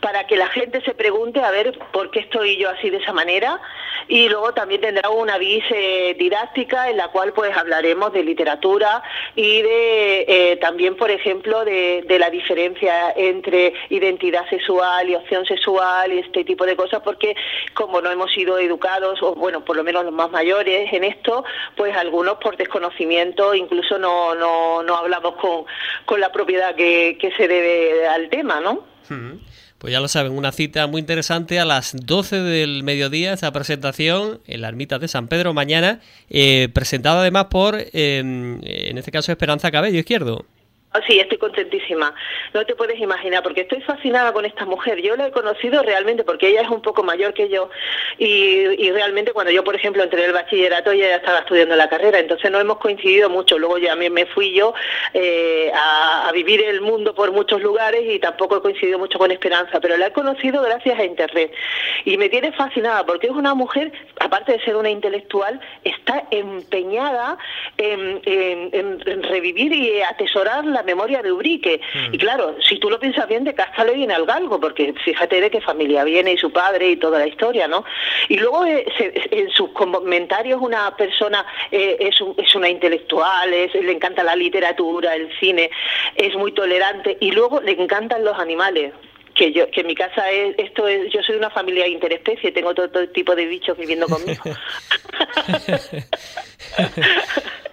para 0.00 0.26
que 0.26 0.38
la 0.38 0.46
gente 0.46 0.80
se 0.80 0.94
pregunte 0.94 1.40
a 1.40 1.50
ver 1.50 1.78
por 1.92 2.10
qué 2.10 2.20
estoy 2.20 2.56
yo 2.56 2.70
así 2.70 2.88
de 2.88 2.96
esa 2.96 3.12
manera 3.12 3.60
y 4.08 4.28
luego 4.28 4.52
también 4.52 4.80
tendrá 4.80 5.10
una 5.10 5.38
vis 5.38 5.64
didáctica 6.18 6.90
en 6.90 6.96
la 6.96 7.08
cual 7.08 7.32
pues 7.32 7.56
hablaremos 7.56 8.12
de 8.12 8.22
literatura 8.22 9.02
y 9.34 9.62
de 9.62 10.24
eh, 10.28 10.56
también 10.56 10.96
por 10.96 11.10
ejemplo 11.10 11.64
de, 11.64 12.04
de, 12.06 12.18
la 12.18 12.30
diferencia 12.30 13.12
entre 13.16 13.72
identidad 13.90 14.48
sexual 14.48 15.08
y 15.08 15.14
opción 15.14 15.46
sexual 15.46 16.12
y 16.12 16.18
este 16.18 16.44
tipo 16.44 16.66
de 16.66 16.76
cosas 16.76 17.00
porque 17.02 17.34
como 17.72 18.00
no 18.00 18.10
hemos 18.10 18.32
sido 18.32 18.58
educados 18.58 19.22
o 19.22 19.34
bueno 19.34 19.64
por 19.64 19.76
lo 19.76 19.84
menos 19.84 20.04
los 20.04 20.12
más 20.12 20.30
mayores 20.30 20.92
en 20.92 21.04
esto 21.04 21.44
pues 21.76 21.96
algunos 21.96 22.36
por 22.38 22.56
desconocimiento 22.56 23.54
incluso 23.54 23.98
no, 23.98 24.13
no, 24.34 24.82
no 24.82 24.96
hablamos 24.96 25.34
con, 25.36 25.64
con 26.04 26.20
la 26.20 26.30
propiedad 26.32 26.74
que, 26.74 27.18
que 27.20 27.32
se 27.32 27.48
debe 27.48 28.06
al 28.06 28.28
tema 28.28 28.60
¿no? 28.60 28.84
Pues 29.78 29.92
ya 29.92 30.00
lo 30.00 30.08
saben, 30.08 30.32
una 30.32 30.50
cita 30.50 30.86
muy 30.86 31.00
interesante 31.00 31.60
a 31.60 31.66
las 31.66 31.94
12 31.94 32.40
del 32.40 32.82
mediodía, 32.84 33.34
esta 33.34 33.52
presentación 33.52 34.40
en 34.46 34.62
la 34.62 34.68
ermita 34.68 34.98
de 34.98 35.08
San 35.08 35.28
Pedro 35.28 35.52
mañana, 35.52 36.00
eh, 36.30 36.70
presentada 36.72 37.20
además 37.20 37.46
por, 37.50 37.76
em, 37.92 38.60
en 38.62 38.96
este 38.96 39.10
caso, 39.10 39.30
Esperanza 39.30 39.70
Cabello 39.70 39.98
Izquierdo. 39.98 40.46
Ah, 40.96 41.00
sí, 41.08 41.18
estoy 41.18 41.38
contentísima. 41.38 42.14
No 42.52 42.64
te 42.64 42.76
puedes 42.76 43.00
imaginar, 43.00 43.42
porque 43.42 43.62
estoy 43.62 43.80
fascinada 43.80 44.32
con 44.32 44.44
esta 44.44 44.64
mujer. 44.64 45.02
Yo 45.02 45.16
la 45.16 45.26
he 45.26 45.32
conocido 45.32 45.82
realmente 45.82 46.22
porque 46.22 46.46
ella 46.46 46.62
es 46.62 46.68
un 46.68 46.82
poco 46.82 47.02
mayor 47.02 47.34
que 47.34 47.48
yo 47.48 47.68
y, 48.16 48.92
realmente 48.92 49.32
cuando 49.32 49.50
yo, 49.50 49.64
por 49.64 49.74
ejemplo, 49.74 50.04
entré 50.04 50.20
en 50.20 50.26
el 50.26 50.32
bachillerato, 50.32 50.92
ella 50.92 51.08
ya 51.08 51.16
estaba 51.16 51.40
estudiando 51.40 51.74
la 51.74 51.88
carrera, 51.88 52.20
entonces 52.20 52.48
no 52.48 52.60
hemos 52.60 52.78
coincidido 52.78 53.28
mucho. 53.28 53.58
Luego 53.58 53.78
ya 53.78 53.96
me, 53.96 54.08
me 54.08 54.26
fui 54.26 54.54
yo 54.54 54.72
eh, 55.14 55.72
a, 55.74 56.30
vivir 56.32 56.62
el 56.62 56.80
mundo 56.80 57.12
por 57.12 57.32
muchos 57.32 57.60
lugares 57.60 58.02
y 58.08 58.20
tampoco 58.20 58.58
he 58.58 58.62
coincidido 58.62 59.00
mucho 59.00 59.18
con 59.18 59.32
Esperanza, 59.32 59.80
pero 59.80 59.96
la 59.96 60.06
he 60.06 60.12
conocido 60.12 60.62
gracias 60.62 60.96
a 60.96 61.04
Internet. 61.04 61.52
Y 62.04 62.16
me 62.18 62.28
tiene 62.28 62.52
fascinada 62.52 63.04
porque 63.04 63.26
es 63.26 63.32
una 63.32 63.54
mujer, 63.54 63.90
aparte 64.20 64.52
de 64.52 64.60
ser 64.60 64.76
una 64.76 64.90
intelectual, 64.90 65.60
está 65.82 66.22
empeñada 66.30 67.36
en 67.78 68.20
revivir 69.24 69.72
y 69.72 70.00
atesorar 70.02 70.64
la 70.64 70.83
memoria 70.84 71.22
de 71.22 71.32
Ubrique. 71.32 71.80
Mm. 71.94 72.14
Y 72.14 72.18
claro, 72.18 72.56
si 72.66 72.78
tú 72.78 72.90
lo 72.90 72.98
piensas 72.98 73.28
bien, 73.28 73.44
de 73.44 73.54
Casta 73.54 73.84
le 73.84 73.94
viene 73.94 74.14
al 74.14 74.26
galgo, 74.26 74.60
porque 74.60 74.94
fíjate 75.04 75.40
de 75.40 75.50
qué 75.50 75.60
familia 75.60 76.04
viene 76.04 76.32
y 76.32 76.38
su 76.38 76.52
padre 76.52 76.90
y 76.90 76.96
toda 76.96 77.18
la 77.18 77.26
historia, 77.26 77.68
¿no? 77.68 77.84
Y 78.28 78.36
luego 78.38 78.64
eh, 78.64 78.84
en 79.30 79.50
sus 79.50 79.70
comentarios 79.70 80.60
una 80.60 80.96
persona 80.96 81.44
eh, 81.70 81.96
es, 82.00 82.16
es, 82.36 82.54
una 82.54 82.68
intelectual, 82.68 83.50
le 83.50 83.92
encanta 83.92 84.22
la 84.22 84.36
literatura, 84.36 85.14
el 85.14 85.28
cine, 85.38 85.70
es 86.14 86.34
muy 86.36 86.52
tolerante 86.52 87.16
y 87.20 87.32
luego 87.32 87.60
le 87.60 87.72
encantan 87.72 88.24
los 88.24 88.38
animales 88.38 88.92
que 89.34 89.52
yo 89.52 89.68
que 89.70 89.80
en 89.80 89.88
mi 89.88 89.94
casa 89.94 90.30
es 90.30 90.54
esto 90.58 90.86
es 90.86 91.12
yo 91.12 91.22
soy 91.22 91.36
una 91.36 91.50
familia 91.50 91.86
interespecie 91.88 92.52
tengo 92.52 92.72
todo, 92.74 92.88
todo 92.88 93.08
tipo 93.08 93.34
de 93.34 93.46
bichos 93.46 93.76
viviendo 93.76 94.06
conmigo 94.06 94.42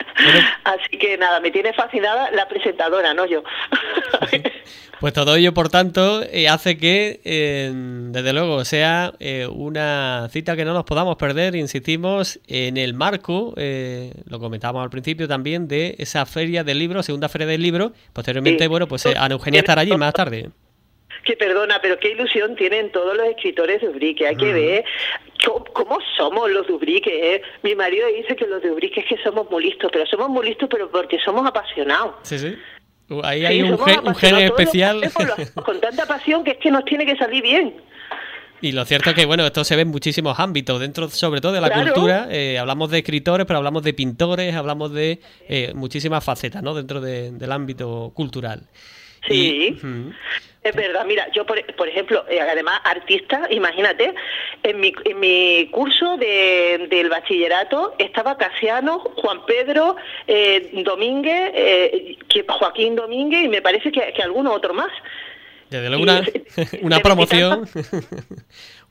Así 0.64 0.98
que 0.98 1.18
nada, 1.18 1.40
me 1.40 1.52
tiene 1.52 1.74
fascinada 1.74 2.32
la 2.32 2.48
presentadora, 2.48 3.14
no 3.14 3.26
yo. 3.26 3.44
Pues 5.02 5.14
todo 5.14 5.36
ello, 5.36 5.52
por 5.52 5.70
tanto, 5.70 6.22
eh, 6.22 6.48
hace 6.48 6.78
que, 6.78 7.22
desde 7.24 8.34
luego, 8.34 8.64
sea 8.66 9.14
eh, 9.20 9.48
una 9.48 10.30
cita 10.30 10.56
que 10.56 10.64
no 10.64 10.76
nos 10.76 10.84
podamos 10.84 11.16
perder, 11.16 11.56
insistimos, 11.56 12.40
en 12.46 12.78
el 12.78 12.94
marco, 12.94 13.56
eh, 13.58 14.14
lo 14.26 14.40
comentábamos 14.40 14.84
al 14.84 14.92
principio 14.92 15.28
también, 15.28 15.68
de 15.68 15.96
esa 15.98 16.28
feria 16.28 16.64
del 16.64 16.78
libro, 16.78 17.02
segunda 17.02 17.30
feria 17.30 17.48
del 17.48 17.64
libro. 17.64 17.94
Posteriormente, 18.14 18.68
bueno, 18.68 18.88
pues 18.88 19.08
Ana 19.08 19.34
Eugenia 19.34 19.62
estará 19.62 19.82
allí 19.82 19.98
más 19.98 20.14
tarde 20.14 20.52
perdona, 21.36 21.80
pero 21.82 22.00
qué 22.00 22.12
ilusión 22.12 22.56
tienen 22.56 22.92
todos 22.92 23.16
los 23.16 23.28
escritores 23.28 23.82
de 23.82 23.90
Ubrique. 23.90 24.28
Hay 24.28 24.36
que 24.36 24.54
ver 24.54 24.86
cómo, 25.74 26.00
somos 26.18 26.50
los 26.52 26.68
de 26.68 26.74
Ubrique. 26.74 27.36
¿eh? 27.36 27.42
Mi 27.64 27.76
marido 27.76 28.08
dice 28.08 28.36
que 28.36 28.48
los 28.48 28.62
de 28.62 28.72
Ubrique 28.72 29.02
es 29.02 29.06
que 29.06 29.18
somos 29.24 29.50
muy 29.50 29.64
listos, 29.66 29.90
pero 29.92 30.06
somos 30.06 30.30
muy 30.30 30.46
listos 30.46 30.70
pero 30.72 30.90
porque 30.90 31.20
somos 31.20 31.46
apasionados. 31.46 32.16
Sí, 32.24 32.40
sí. 32.40 32.56
Ahí 33.24 33.46
hay 33.46 33.62
un, 33.62 33.78
gen, 34.16 34.38
especial. 34.38 35.02
Con 35.66 35.82
tanta 35.82 36.06
pasión 36.06 36.44
que 36.44 36.52
es 36.52 36.58
que 36.58 36.72
nos 36.72 36.86
tiene 36.86 37.06
que 37.06 37.16
salir 37.18 37.44
bien. 37.44 37.76
Y 38.62 38.74
lo 38.74 38.86
cierto 38.86 39.10
es 39.10 39.16
que, 39.16 39.26
bueno, 39.26 39.46
esto 39.46 39.64
se 39.64 39.76
ve 39.76 39.82
en 39.82 39.88
muchísimos 39.88 40.40
ámbitos, 40.40 40.80
dentro 40.80 41.10
sobre 41.10 41.42
todo 41.42 41.52
de 41.52 41.62
la 41.62 41.72
cultura. 41.72 42.28
Eh, 42.30 42.60
hablamos 42.60 42.92
de 42.92 43.00
escritores, 43.00 43.48
pero 43.48 43.58
hablamos 43.58 43.82
de 43.82 43.94
pintores, 43.94 44.56
hablamos 44.56 44.94
de 44.94 45.20
eh, 45.50 45.72
muchísimas 45.74 46.24
facetas, 46.24 46.62
¿no? 46.62 46.76
Dentro 46.76 47.02
del 47.02 47.52
ámbito 47.52 48.12
cultural. 48.14 48.70
Sí. 49.28 49.78
Es 50.64 50.76
verdad, 50.76 51.06
mira, 51.06 51.28
yo 51.34 51.44
por, 51.44 51.64
por 51.76 51.88
ejemplo, 51.88 52.24
eh, 52.30 52.40
además 52.40 52.82
artista, 52.84 53.48
imagínate, 53.50 54.14
en 54.62 54.80
mi, 54.80 54.94
en 55.06 55.20
mi 55.20 55.68
curso 55.72 56.18
de, 56.18 56.88
del 56.88 57.10
bachillerato 57.10 57.96
estaba 57.98 58.38
Casiano, 58.38 59.00
Juan 59.00 59.44
Pedro, 59.48 59.96
eh, 60.28 60.70
Domínguez, 60.86 61.52
eh, 61.56 62.18
Joaquín 62.48 62.96
Domínguez 62.96 63.46
y 63.46 63.48
me 63.48 63.64
parece 63.64 63.92
que, 63.92 64.14
que 64.14 64.22
alguno 64.22 64.54
otro 64.54 64.76
más. 64.76 64.92
Desde 65.72 65.96
una, 65.96 66.22
una 66.84 67.00
promoción. 67.00 67.68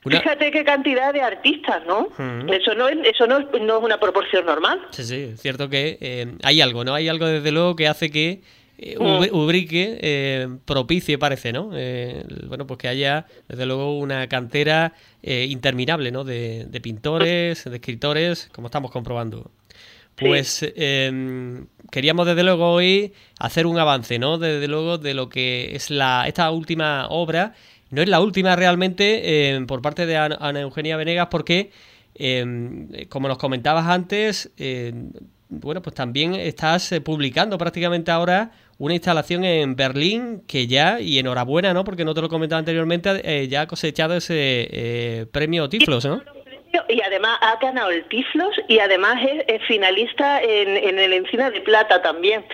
Fíjate 0.03 0.51
qué 0.51 0.63
cantidad 0.65 1.13
de 1.13 1.21
artistas, 1.21 1.85
¿no? 1.85 2.09
Eso 2.51 2.73
no 2.73 2.89
es, 2.89 2.97
eso 3.05 3.27
no 3.27 3.37
es, 3.37 3.45
no 3.61 3.77
es 3.77 3.83
una 3.83 3.99
proporción 3.99 4.45
normal. 4.45 4.81
Sí, 4.89 5.03
sí, 5.03 5.29
es 5.33 5.41
cierto 5.41 5.69
que 5.69 5.99
eh, 6.01 6.25
hay 6.43 6.59
algo, 6.59 6.83
¿no? 6.83 6.95
Hay 6.95 7.07
algo 7.07 7.27
desde 7.27 7.51
luego 7.51 7.75
que 7.75 7.87
hace 7.87 8.09
que 8.09 8.41
eh, 8.83 8.97
mm. 8.97 9.35
Ubrique 9.35 9.99
eh, 10.01 10.47
propicie, 10.65 11.19
parece, 11.19 11.53
¿no? 11.53 11.69
Eh, 11.75 12.25
bueno, 12.47 12.65
pues 12.65 12.79
que 12.79 12.87
haya, 12.87 13.27
desde 13.47 13.67
luego, 13.67 13.97
una 13.99 14.27
cantera 14.27 14.93
interminable, 15.21 16.11
¿no? 16.11 16.23
De, 16.23 16.67
pintores, 16.81 17.63
de 17.63 17.75
escritores, 17.75 18.49
como 18.51 18.69
estamos 18.69 18.89
comprobando. 18.89 19.51
Pues 20.15 20.65
em, 20.75 21.67
queríamos, 21.91 22.25
desde 22.25 22.43
luego, 22.43 22.71
hoy 22.71 23.13
hacer 23.37 23.67
un 23.67 23.77
avance, 23.77 24.17
¿no? 24.17 24.39
Desde 24.39 24.67
luego, 24.67 24.97
de 24.97 25.13
lo 25.13 25.29
que 25.29 25.75
es 25.75 25.91
la 25.91 26.25
esta 26.27 26.49
última 26.49 27.07
obra. 27.07 27.53
No 27.91 28.01
es 28.01 28.09
la 28.09 28.19
última 28.19 28.55
realmente 28.55 29.49
em, 29.53 29.67
por 29.67 29.83
parte 29.83 30.07
de 30.07 30.17
Ana 30.17 30.61
Eugenia 30.61 30.97
Venegas, 30.97 31.27
porque, 31.29 31.69
em, 32.15 32.87
como 33.09 33.27
nos 33.27 33.37
comentabas 33.37 33.85
antes, 33.85 34.51
bueno, 35.51 35.81
pues 35.81 35.93
también 35.93 36.33
estás 36.33 36.93
publicando 37.03 37.57
prácticamente 37.57 38.09
ahora 38.09 38.51
una 38.77 38.93
instalación 38.95 39.43
en 39.43 39.75
Berlín 39.75 40.41
que 40.47 40.65
ya, 40.65 40.99
y 40.99 41.19
enhorabuena, 41.19 41.73
¿no? 41.73 41.83
Porque 41.83 42.05
no 42.05 42.13
te 42.13 42.21
lo 42.21 42.29
comentaba 42.29 42.57
anteriormente, 42.57 43.21
eh, 43.23 43.47
ya 43.47 43.61
ha 43.61 43.67
cosechado 43.67 44.15
ese 44.15 44.33
eh, 44.71 45.25
premio 45.31 45.69
Tiflos, 45.69 46.05
¿no? 46.05 46.23
Y 46.87 47.01
además 47.01 47.37
ha 47.41 47.57
ganado 47.57 47.89
el 47.89 48.03
Tiflos 48.05 48.55
y 48.67 48.79
además 48.79 49.17
es, 49.47 49.61
finalista 49.67 50.41
en, 50.41 50.97
el 50.97 51.13
Encina 51.13 51.49
de 51.49 51.61
Plata 51.61 52.01
también. 52.01 52.45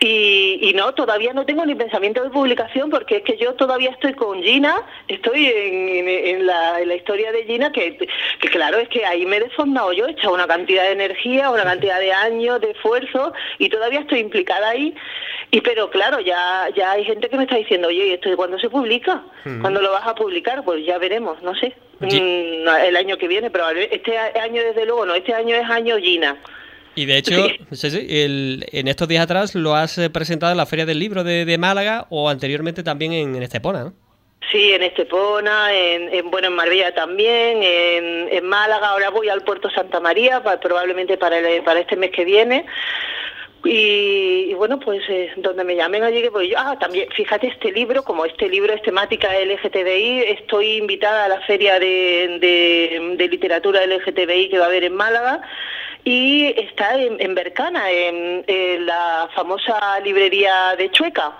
Y, 0.00 0.72
no, 0.74 0.92
todavía 0.94 1.32
no 1.32 1.44
tengo 1.44 1.64
ni 1.64 1.74
pensamiento 1.74 2.22
de 2.22 2.30
publicación 2.30 2.90
porque 2.90 3.16
es 3.16 3.22
que 3.22 3.36
yo 3.36 3.54
todavía 3.54 3.90
estoy 3.90 4.14
con 4.14 4.42
Gina, 4.42 4.82
estoy 5.08 5.46
en, 5.46 6.46
la, 6.46 6.80
historia 6.94 7.32
de 7.32 7.44
Gina, 7.44 7.72
que, 7.72 7.98
claro, 8.50 8.78
es 8.78 8.88
que 8.88 9.04
ahí 9.04 9.26
me 9.26 9.36
he 9.36 9.40
desfondado 9.40 9.92
yo, 9.92 10.06
he 10.06 10.12
echado 10.12 10.34
una 10.34 10.46
cantidad 10.46 10.84
de 10.84 10.92
energía, 10.92 11.50
una 11.50 11.64
cantidad 11.64 11.98
de 11.98 12.12
años, 12.12 12.60
de 12.60 12.70
esfuerzo 12.70 13.32
y 13.58 13.68
todavía 13.68 14.00
estoy 14.00 14.20
implicada 14.20 14.70
ahí. 14.70 14.94
Y 15.50 15.60
pero 15.60 15.90
claro, 15.90 16.20
ya 16.20 16.68
ya 16.76 16.92
hay 16.92 17.04
gente 17.04 17.28
que 17.28 17.36
me 17.36 17.44
está 17.44 17.56
diciendo, 17.56 17.88
oye, 17.88 18.08
¿y 18.08 18.12
esto 18.12 18.28
de 18.28 18.36
cuándo 18.36 18.58
se 18.58 18.68
publica? 18.68 19.22
¿Cuándo 19.60 19.80
lo 19.80 19.92
vas 19.92 20.06
a 20.06 20.14
publicar? 20.14 20.64
Pues 20.64 20.84
ya 20.84 20.98
veremos, 20.98 21.40
no 21.42 21.54
sé. 21.54 21.74
Mm, 22.00 22.68
el 22.86 22.96
año 22.96 23.16
que 23.16 23.28
viene, 23.28 23.50
pero 23.50 23.68
este 23.70 24.18
año 24.18 24.62
desde 24.62 24.84
luego 24.84 25.06
no, 25.06 25.14
este 25.14 25.32
año 25.34 25.54
es 25.54 25.68
año 25.68 25.96
Gina. 25.98 26.36
Y 26.94 27.06
de 27.06 27.18
hecho, 27.18 27.46
en 27.70 28.88
estos 28.88 29.08
días 29.08 29.22
atrás 29.22 29.54
lo 29.54 29.74
has 29.74 29.98
eh, 29.98 30.10
presentado 30.10 30.52
en 30.52 30.58
la 30.58 30.66
Feria 30.66 30.86
del 30.86 30.98
Libro 30.98 31.24
de, 31.24 31.58
Málaga 31.58 32.06
o 32.10 32.28
anteriormente 32.28 32.82
también 32.82 33.12
en, 33.12 33.42
Estepona, 33.42 33.84
¿no? 33.84 33.92
Sí, 34.50 34.72
en 34.72 34.82
Estepona, 34.82 35.74
en, 35.74 36.30
bueno, 36.30 36.48
en 36.48 36.54
Marbella 36.54 36.94
también, 36.94 37.62
en, 37.62 38.46
Málaga, 38.46 38.88
ahora 38.88 39.10
voy 39.10 39.28
al 39.28 39.42
Puerto 39.42 39.68
Santa 39.70 39.98
María, 39.98 40.42
probablemente 40.62 41.18
para, 41.18 41.38
para 41.64 41.80
este 41.80 41.96
mes 41.96 42.10
que 42.12 42.24
viene. 42.24 42.64
Y, 43.64 44.54
bueno, 44.54 44.78
pues 44.78 45.02
eh, 45.08 45.32
donde 45.36 45.64
me 45.64 45.74
llamen 45.74 46.04
allí, 46.04 46.22
que 46.22 46.28
voy 46.28 46.50
yo. 46.50 46.56
Ah, 46.58 46.78
también, 46.78 47.08
fíjate, 47.10 47.48
este 47.48 47.72
libro, 47.72 48.02
como 48.04 48.24
este 48.24 48.48
libro 48.48 48.72
es 48.72 48.82
temática 48.82 49.28
LGTBI, 49.32 50.24
estoy 50.38 50.76
invitada 50.76 51.24
a 51.24 51.28
la 51.28 51.40
feria 51.40 51.78
de, 51.80 52.38
de, 53.16 53.28
literatura 53.28 53.84
LGTBI 53.84 54.50
que 54.50 54.58
va 54.58 54.64
a 54.64 54.68
haber 54.68 54.84
en 54.84 54.94
Málaga 54.94 55.40
y 56.04 56.46
está 56.60 56.96
en 56.96 57.34
Bercana, 57.34 57.90
en, 57.90 58.44
la 58.86 59.28
famosa 59.34 59.98
librería 60.00 60.76
de 60.78 60.90
Chueca. 60.90 61.32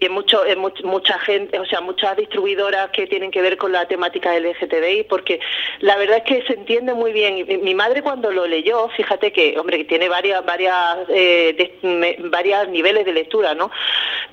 Y 0.00 0.06
en 0.06 0.12
mucho, 0.12 0.44
en 0.46 0.58
mucha 0.58 1.18
gente, 1.18 1.58
o 1.58 1.66
sea, 1.66 1.80
muchas 1.80 2.16
distribuidoras 2.16 2.90
que 2.90 3.06
tienen 3.06 3.30
que 3.30 3.42
ver 3.42 3.56
con 3.56 3.72
la 3.72 3.86
temática 3.86 4.38
LGTBI, 4.38 5.04
porque 5.08 5.40
la 5.80 5.96
verdad 5.96 6.18
es 6.18 6.24
que 6.24 6.46
se 6.46 6.54
entiende 6.54 6.94
muy 6.94 7.12
bien. 7.12 7.46
Mi 7.62 7.74
madre 7.74 8.02
cuando 8.02 8.30
lo 8.30 8.46
leyó, 8.46 8.88
fíjate 8.90 9.32
que, 9.32 9.58
hombre, 9.58 9.78
que 9.78 9.84
tiene 9.84 10.08
varias, 10.08 10.44
varias, 10.44 10.98
eh, 11.08 11.78
varias 12.30 12.68
niveles 12.68 13.04
de 13.04 13.12
lectura, 13.12 13.54
¿no? 13.54 13.70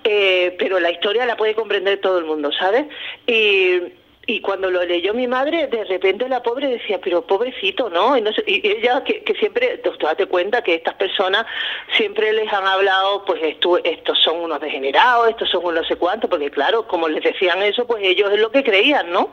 Eh, 0.03 0.55
pero 0.59 0.79
la 0.79 0.91
historia 0.91 1.25
la 1.25 1.35
puede 1.35 1.55
comprender 1.55 1.99
todo 1.99 2.19
el 2.19 2.25
mundo, 2.25 2.51
¿sabes? 2.51 2.85
Y 3.25 3.79
y 4.27 4.41
cuando 4.41 4.71
lo 4.71 4.83
leyó 4.83 5.13
mi 5.13 5.27
madre, 5.27 5.67
de 5.67 5.83
repente 5.83 6.27
la 6.27 6.41
pobre 6.41 6.67
decía, 6.67 6.99
pero 7.03 7.21
pobrecito, 7.21 7.89
¿no? 7.89 8.17
Y, 8.17 8.61
ella, 8.67 9.03
que, 9.03 9.23
siempre, 9.39 9.81
date 10.01 10.25
cuenta 10.25 10.63
que 10.63 10.75
estas 10.75 10.95
personas 10.95 11.45
siempre 11.95 12.33
les 12.33 12.51
han 12.51 12.65
hablado, 12.65 13.23
pues 13.25 13.41
esto, 13.43 13.77
estos 13.83 14.19
son 14.21 14.37
unos 14.37 14.59
degenerados, 14.59 15.29
estos 15.29 15.49
son 15.49 15.63
unos 15.63 15.75
no 15.75 15.87
sé 15.87 15.97
cuántos, 15.97 16.29
porque 16.29 16.49
claro, 16.49 16.87
como 16.87 17.07
les 17.07 17.23
decían 17.23 17.61
eso, 17.61 17.85
pues 17.85 18.01
ellos 18.03 18.31
es 18.31 18.39
lo 18.39 18.49
que 18.49 18.63
creían, 18.63 19.11
¿no? 19.11 19.31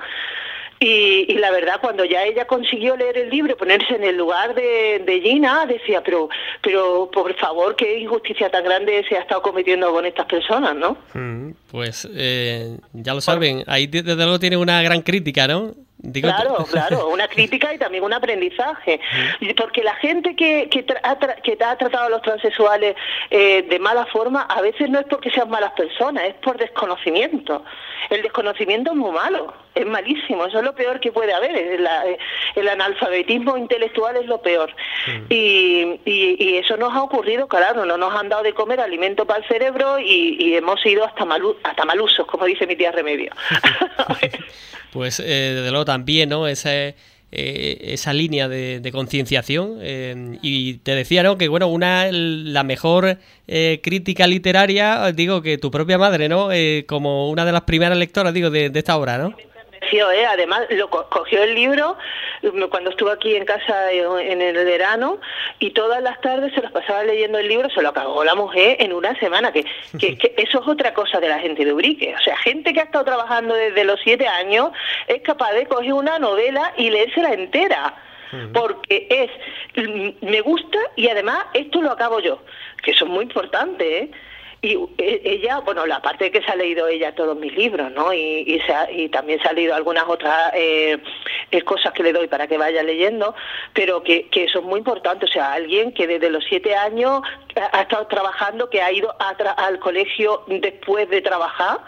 Y, 0.84 1.34
la 1.34 1.52
verdad, 1.52 1.74
cuando 1.80 2.04
ya 2.04 2.24
ella 2.24 2.44
consiguió 2.44 2.96
leer 2.96 3.16
el 3.16 3.30
libro, 3.30 3.56
ponerse 3.56 3.94
en 3.94 4.02
el 4.02 4.16
lugar 4.16 4.52
de, 4.52 5.20
Gina, 5.22 5.64
decía, 5.64 6.02
pero, 6.02 6.28
pero 6.60 7.08
por 7.12 7.32
favor, 7.36 7.76
qué 7.76 8.00
injusticia 8.00 8.50
tan 8.50 8.64
grande 8.64 9.04
se 9.08 9.16
ha 9.16 9.20
estado 9.20 9.42
cometiendo 9.42 9.92
con 9.92 10.04
estas 10.04 10.26
personas, 10.26 10.74
¿no? 10.74 10.96
Mm, 11.14 11.52
pues 11.70 12.08
eh, 12.12 12.78
ya 12.94 13.14
lo 13.14 13.20
saben, 13.20 13.62
ahí 13.68 13.86
desde 13.86 14.16
luego 14.16 14.40
tiene 14.40 14.56
una 14.56 14.82
gran 14.82 15.02
crítica, 15.02 15.46
¿no? 15.46 15.72
Claro, 16.20 16.66
claro, 16.70 17.08
una 17.12 17.28
crítica 17.28 17.72
y 17.74 17.78
también 17.78 18.04
un 18.04 18.12
aprendizaje. 18.12 19.00
Porque 19.56 19.82
la 19.82 19.94
gente 19.96 20.34
que, 20.34 20.68
que, 20.68 20.84
ha, 21.02 21.16
que 21.16 21.58
ha 21.64 21.76
tratado 21.76 22.06
a 22.06 22.08
los 22.08 22.22
transexuales 22.22 22.96
eh, 23.30 23.62
de 23.62 23.78
mala 23.78 24.06
forma, 24.06 24.42
a 24.42 24.60
veces 24.60 24.90
no 24.90 24.98
es 24.98 25.06
porque 25.06 25.30
sean 25.30 25.50
malas 25.50 25.72
personas, 25.72 26.24
es 26.24 26.34
por 26.34 26.58
desconocimiento. 26.58 27.64
El 28.10 28.22
desconocimiento 28.22 28.90
es 28.90 28.96
muy 28.96 29.12
malo, 29.12 29.54
es 29.74 29.86
malísimo, 29.86 30.46
eso 30.46 30.58
es 30.58 30.64
lo 30.64 30.74
peor 30.74 30.98
que 31.00 31.12
puede 31.12 31.32
haber. 31.32 31.54
El, 31.56 32.68
analfabetismo 32.68 33.56
intelectual 33.56 34.16
es 34.16 34.26
lo 34.26 34.42
peor. 34.42 34.74
Y, 35.28 36.00
y, 36.04 36.56
eso 36.56 36.76
nos 36.76 36.92
ha 36.94 37.02
ocurrido, 37.02 37.46
claro, 37.46 37.84
no 37.84 37.96
nos 37.96 38.14
han 38.14 38.28
dado 38.28 38.42
de 38.42 38.54
comer 38.54 38.80
alimento 38.80 39.24
para 39.24 39.40
el 39.40 39.48
cerebro 39.48 39.98
y, 39.98 40.54
hemos 40.56 40.84
ido 40.84 41.04
hasta, 41.04 41.26
hasta 41.64 41.84
malusos, 41.84 42.26
como 42.26 42.44
dice 42.44 42.66
mi 42.66 42.76
tía 42.76 42.92
Remedio. 42.92 43.32
pues 44.92 45.18
eh, 45.20 45.52
desde 45.56 45.70
luego 45.70 45.84
también, 45.84 46.28
¿no? 46.28 46.46
Ese, 46.46 46.94
eh, 47.32 47.78
esa 47.80 48.12
línea 48.12 48.48
de, 48.48 48.90
concienciación. 48.92 49.78
Eh, 49.80 50.38
y 50.42 50.74
te 50.78 50.94
decía, 50.94 51.22
¿no? 51.22 51.38
Que 51.38 51.48
bueno, 51.48 51.68
una 51.68 52.08
la 52.12 52.62
mejor 52.62 53.16
crítica 53.82 54.26
literaria, 54.26 55.12
digo 55.12 55.42
que 55.42 55.58
tu 55.58 55.70
propia 55.70 55.98
madre, 55.98 56.28
¿no? 56.28 56.48
como 56.86 57.28
una 57.28 57.44
de 57.44 57.52
las 57.52 57.62
primeras 57.62 57.98
lectoras, 57.98 58.32
digo, 58.32 58.48
de, 58.48 58.70
de 58.70 58.78
esta 58.78 58.96
obra, 58.96 59.18
¿no? 59.18 59.34
¿eh? 59.92 60.24
Además, 60.26 60.62
lo 60.70 60.88
cogió 60.88 61.42
el 61.42 61.54
libro 61.54 61.96
cuando 62.70 62.90
estuvo 62.90 63.10
aquí 63.10 63.36
en 63.36 63.44
casa 63.44 63.92
en 63.92 64.40
el 64.40 64.54
verano 64.64 65.18
y 65.62 65.70
todas 65.70 66.02
las 66.02 66.20
tardes 66.20 66.52
se 66.54 66.60
las 66.60 66.72
pasaba 66.72 67.04
leyendo 67.04 67.38
el 67.38 67.46
libro, 67.46 67.70
se 67.70 67.82
lo 67.82 67.90
acabó 67.90 68.24
la 68.24 68.34
mujer 68.34 68.76
en 68.80 68.92
una 68.92 69.16
semana, 69.20 69.52
que, 69.52 69.64
que, 69.96 70.34
eso 70.36 70.60
es 70.60 70.66
otra 70.66 70.92
cosa 70.92 71.20
de 71.20 71.28
la 71.28 71.38
gente 71.38 71.64
de 71.64 71.72
Ubrique. 71.72 72.14
O 72.14 72.22
sea, 72.22 72.36
gente 72.38 72.72
que 72.72 72.80
ha 72.80 72.84
estado 72.84 73.04
trabajando 73.04 73.54
desde 73.54 73.84
los 73.84 74.00
siete 74.02 74.26
años 74.26 74.72
es 75.06 75.22
capaz 75.22 75.52
de 75.52 75.66
coger 75.66 75.92
una 75.92 76.18
novela 76.18 76.72
y 76.76 76.90
leérsela 76.90 77.32
entera 77.32 77.94
porque 78.54 79.06
es 79.10 79.86
mm, 79.86 80.26
me 80.26 80.40
gusta 80.40 80.78
y 80.96 81.08
además 81.08 81.44
esto 81.52 81.82
lo 81.82 81.90
acabo 81.90 82.18
yo, 82.18 82.42
que 82.82 82.92
eso 82.92 83.04
es 83.04 83.10
muy 83.10 83.24
importante, 83.24 83.98
¿eh? 83.98 84.10
Y 84.64 84.78
e, 84.96 85.20
ella, 85.24 85.58
bueno, 85.58 85.84
la 85.86 86.00
parte 86.00 86.30
que 86.30 86.40
se 86.40 86.48
ha 86.48 86.54
leído 86.54 86.86
ella 86.86 87.12
todos 87.16 87.36
mis 87.36 87.52
libros, 87.52 87.90
¿no? 87.90 88.12
Y, 88.14 88.62
y, 88.92 89.08
también 89.08 89.42
se 89.42 89.48
ha 89.48 89.52
leído 89.52 89.74
algunas 89.74 90.04
otras 90.06 90.52
eh, 90.54 90.98
eh, 91.50 91.62
cosas 91.62 91.92
que 91.92 92.04
le 92.04 92.12
doy 92.12 92.28
para 92.28 92.46
que 92.46 92.56
vaya 92.56 92.80
leyendo, 92.84 93.34
pero 93.72 94.04
que, 94.04 94.28
que 94.28 94.44
eso 94.44 94.60
es 94.60 94.64
muy 94.64 94.78
importante. 94.78 95.24
O 95.24 95.28
sea, 95.28 95.52
alguien 95.52 95.92
que 95.92 96.06
desde 96.06 96.30
los 96.30 96.44
siete 96.44 96.76
años 96.76 97.22
ha, 97.56 97.82
estado 97.82 98.06
trabajando, 98.06 98.70
que 98.70 98.80
ha 98.80 98.92
ido 98.92 99.12
al 99.18 99.80
colegio 99.80 100.44
después 100.46 101.10
de 101.10 101.22
trabajar 101.22 101.80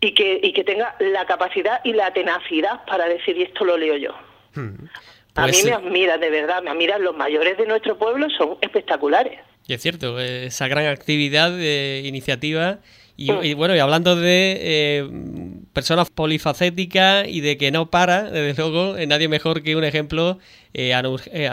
y 0.00 0.14
que, 0.14 0.40
y 0.42 0.54
que 0.54 0.64
tenga 0.64 0.96
la 1.00 1.26
capacidad 1.26 1.82
y 1.84 1.92
la 1.92 2.10
tenacidad 2.12 2.86
para 2.86 3.06
decir, 3.06 3.36
y 3.36 3.42
esto 3.42 3.66
lo 3.66 3.76
leo 3.76 3.98
yo. 3.98 4.14
Hmm. 4.54 4.86
A 5.34 5.46
mí 5.46 5.52
pues 5.52 5.64
me 5.64 5.72
admira, 5.72 6.18
de 6.18 6.30
verdad, 6.30 6.62
me 6.62 6.70
admiran 6.70 7.02
los 7.02 7.16
mayores 7.16 7.56
de 7.58 7.66
nuestro 7.66 7.96
pueblo, 7.96 8.28
son 8.30 8.56
espectaculares. 8.60 9.38
Y 9.66 9.74
es 9.74 9.82
cierto, 9.82 10.18
esa 10.18 10.66
gran 10.66 10.86
actividad 10.86 11.50
de 11.50 12.02
iniciativa. 12.04 12.78
Y, 13.20 13.54
bueno, 13.54 13.74
y 13.74 13.80
hablando 13.80 14.14
de 14.14 14.58
eh, 14.60 15.10
personas 15.72 16.08
polifacéticas 16.08 17.26
y 17.26 17.40
de 17.40 17.58
que 17.58 17.72
no 17.72 17.90
para, 17.90 18.22
desde 18.30 18.62
luego, 18.62 18.96
eh, 18.96 19.08
nadie 19.08 19.28
mejor 19.28 19.64
que 19.64 19.74
un 19.74 19.82
ejemplo, 19.82 20.38
eh, 20.72 20.94
Ana, 20.94 21.08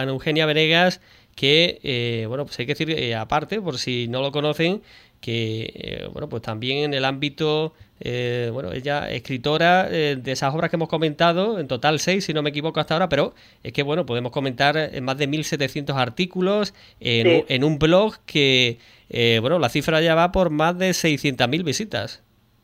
Eugenia 0.07 0.45
Venegas, 0.45 1.01
que, 1.35 2.25
bueno, 2.29 2.45
pues 2.45 2.59
hay 2.59 2.67
que 2.67 2.75
decir, 2.75 3.15
aparte, 3.15 3.59
por 3.61 3.79
si 3.79 4.07
no 4.07 4.21
lo 4.21 4.31
conocen, 4.31 4.83
que, 5.19 6.07
bueno, 6.13 6.29
pues 6.29 6.43
también 6.43 6.83
en 6.83 6.93
el 6.93 7.03
ámbito 7.03 7.73
eh, 8.01 8.49
bueno, 8.51 8.73
ella 8.73 9.09
escritora 9.09 9.87
eh, 9.89 10.17
de 10.17 10.31
esas 10.31 10.53
obras 10.53 10.69
que 10.69 10.75
hemos 10.75 10.89
comentado, 10.89 11.59
en 11.59 11.67
total 11.67 11.99
seis, 11.99 12.25
si 12.25 12.33
no 12.33 12.41
me 12.41 12.49
equivoco 12.49 12.79
hasta 12.79 12.95
ahora, 12.95 13.09
pero 13.09 13.33
es 13.63 13.71
que, 13.71 13.83
bueno, 13.83 14.05
podemos 14.05 14.31
comentar 14.31 14.75
en 14.77 15.03
más 15.03 15.17
de 15.17 15.29
1.700 15.29 15.95
artículos 15.95 16.73
en, 16.99 17.63
un 17.63 17.79
blog 17.79 18.15
que, 18.25 18.79
eh, 19.09 19.39
bueno, 19.41 19.59
la 19.59 19.69
cifra 19.69 20.01
ya 20.01 20.15
va 20.15 20.31
por 20.31 20.49
más 20.49 20.77
de 20.77 20.89
600.000 20.89 21.63
visitas. 21.63 22.21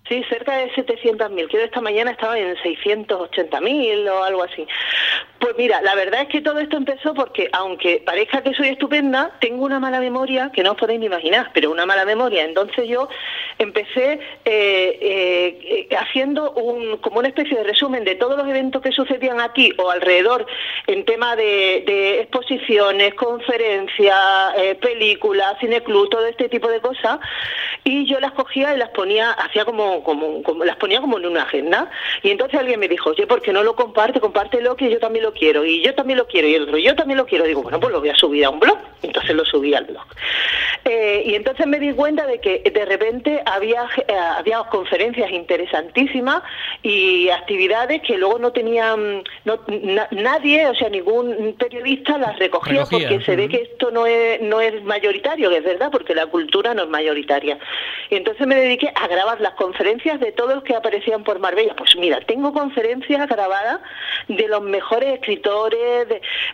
Sí, 0.09 0.21
cerca 0.27 0.57
de 0.57 0.69
700.000. 0.71 1.29
Creo 1.29 1.47
que 1.47 1.63
esta 1.63 1.79
mañana 1.79 2.11
estaba 2.11 2.37
en 2.37 2.53
680.000 2.57 4.09
o 4.09 4.23
algo 4.23 4.43
así. 4.43 4.67
Pues 5.41 5.55
mira, 5.57 5.81
la 5.81 5.95
verdad 5.95 6.21
es 6.21 6.27
que 6.27 6.41
todo 6.41 6.59
esto 6.59 6.77
empezó 6.77 7.15
porque, 7.15 7.49
aunque 7.51 7.99
parezca 8.05 8.43
que 8.43 8.53
soy 8.53 8.67
estupenda, 8.67 9.31
tengo 9.39 9.65
una 9.65 9.79
mala 9.79 9.99
memoria 9.99 10.51
que 10.53 10.61
no 10.61 10.73
os 10.73 10.77
podéis 10.77 10.99
ni 10.99 11.07
imaginar, 11.07 11.49
pero 11.51 11.71
una 11.71 11.87
mala 11.87 12.05
memoria. 12.05 12.45
Entonces 12.45 12.87
yo 12.87 13.09
empecé 13.57 14.19
eh, 14.45 14.99
eh, 15.01 15.95
haciendo 15.97 16.51
un, 16.51 16.97
como 16.97 17.17
una 17.17 17.29
especie 17.29 17.57
de 17.57 17.63
resumen 17.63 18.03
de 18.03 18.13
todos 18.13 18.37
los 18.37 18.47
eventos 18.47 18.83
que 18.83 18.91
sucedían 18.91 19.41
aquí 19.41 19.73
o 19.79 19.89
alrededor 19.89 20.45
en 20.85 21.05
tema 21.05 21.35
de, 21.35 22.19
exposiciones, 22.21 23.15
conferencias, 23.15 24.15
eh, 24.57 24.75
películas, 24.75 25.57
cineclub, 25.59 26.07
todo 26.09 26.27
este 26.27 26.49
tipo 26.49 26.67
de 26.67 26.81
cosas, 26.81 27.19
y 27.83 28.05
yo 28.05 28.19
las 28.19 28.33
cogía 28.33 28.75
y 28.75 28.77
las 28.77 28.89
ponía, 28.89 29.31
hacía 29.31 29.65
como, 29.65 30.03
como, 30.03 30.43
como, 30.43 30.63
las 30.65 30.75
ponía 30.75 31.01
como 31.01 31.17
en 31.17 31.25
una 31.25 31.43
agenda. 31.43 31.89
Y 32.21 32.29
entonces 32.29 32.59
alguien 32.59 32.79
me 32.79 32.87
dijo, 32.87 33.09
oye, 33.09 33.25
¿por 33.25 33.41
qué 33.41 33.51
no 33.51 33.63
lo 33.63 33.75
comparte? 33.75 34.19
Compártelo 34.19 34.75
que 34.75 34.91
yo 34.91 34.99
también 34.99 35.25
lo 35.25 35.30
quiero 35.33 35.65
y 35.65 35.81
yo 35.83 35.93
también 35.95 36.17
lo 36.17 36.27
quiero 36.27 36.47
y 36.47 36.55
el 36.55 36.63
otro, 36.63 36.77
yo 36.77 36.95
también 36.95 37.17
lo 37.17 37.25
quiero. 37.25 37.45
Digo, 37.45 37.61
bueno, 37.61 37.79
pues 37.79 37.91
lo 37.91 37.99
voy 37.99 38.09
a 38.09 38.15
subir 38.15 38.45
a 38.45 38.49
un 38.49 38.59
blog. 38.59 38.77
Entonces 39.03 39.35
lo 39.35 39.45
subí 39.45 39.73
al 39.73 39.85
blog. 39.85 40.05
Eh, 40.85 41.23
y 41.27 41.35
entonces 41.35 41.67
me 41.67 41.79
di 41.79 41.93
cuenta 41.93 42.25
de 42.25 42.39
que 42.39 42.59
de 42.59 42.85
repente 42.85 43.41
había, 43.45 43.87
eh, 44.07 44.13
había 44.13 44.59
conferencias 44.63 45.31
interesantísimas 45.31 46.41
y 46.81 47.29
actividades 47.29 48.01
que 48.01 48.17
luego 48.17 48.39
no 48.39 48.51
tenían 48.51 49.23
no, 49.45 49.59
nadie, 50.11 50.67
o 50.67 50.75
sea, 50.75 50.89
ningún 50.89 51.55
periodista 51.57 52.17
las 52.17 52.37
recogía, 52.39 52.85
porque 52.89 53.21
se 53.21 53.35
ve 53.35 53.47
que 53.47 53.57
esto 53.57 53.91
no 53.91 54.05
es, 54.07 54.41
no 54.41 54.59
es 54.59 54.83
mayoritario, 54.83 55.49
que 55.49 55.57
es 55.57 55.63
verdad, 55.63 55.89
porque 55.91 56.15
la 56.15 56.27
cultura 56.27 56.73
no 56.73 56.83
es 56.83 56.89
mayoritaria. 56.89 57.59
Y 58.09 58.15
entonces 58.15 58.45
me 58.47 58.55
dediqué 58.55 58.91
a 58.95 59.07
grabar 59.07 59.39
las 59.39 59.53
conferencias 59.53 60.19
de 60.19 60.31
todos 60.31 60.55
los 60.55 60.63
que 60.63 60.75
aparecían 60.75 61.23
por 61.23 61.39
Marbella. 61.39 61.75
Pues 61.75 61.95
mira, 61.95 62.19
tengo 62.21 62.53
conferencias 62.53 63.27
grabadas 63.27 63.79
de 64.27 64.47
los 64.47 64.61
mejores 64.61 65.19
escritores, 65.21 66.07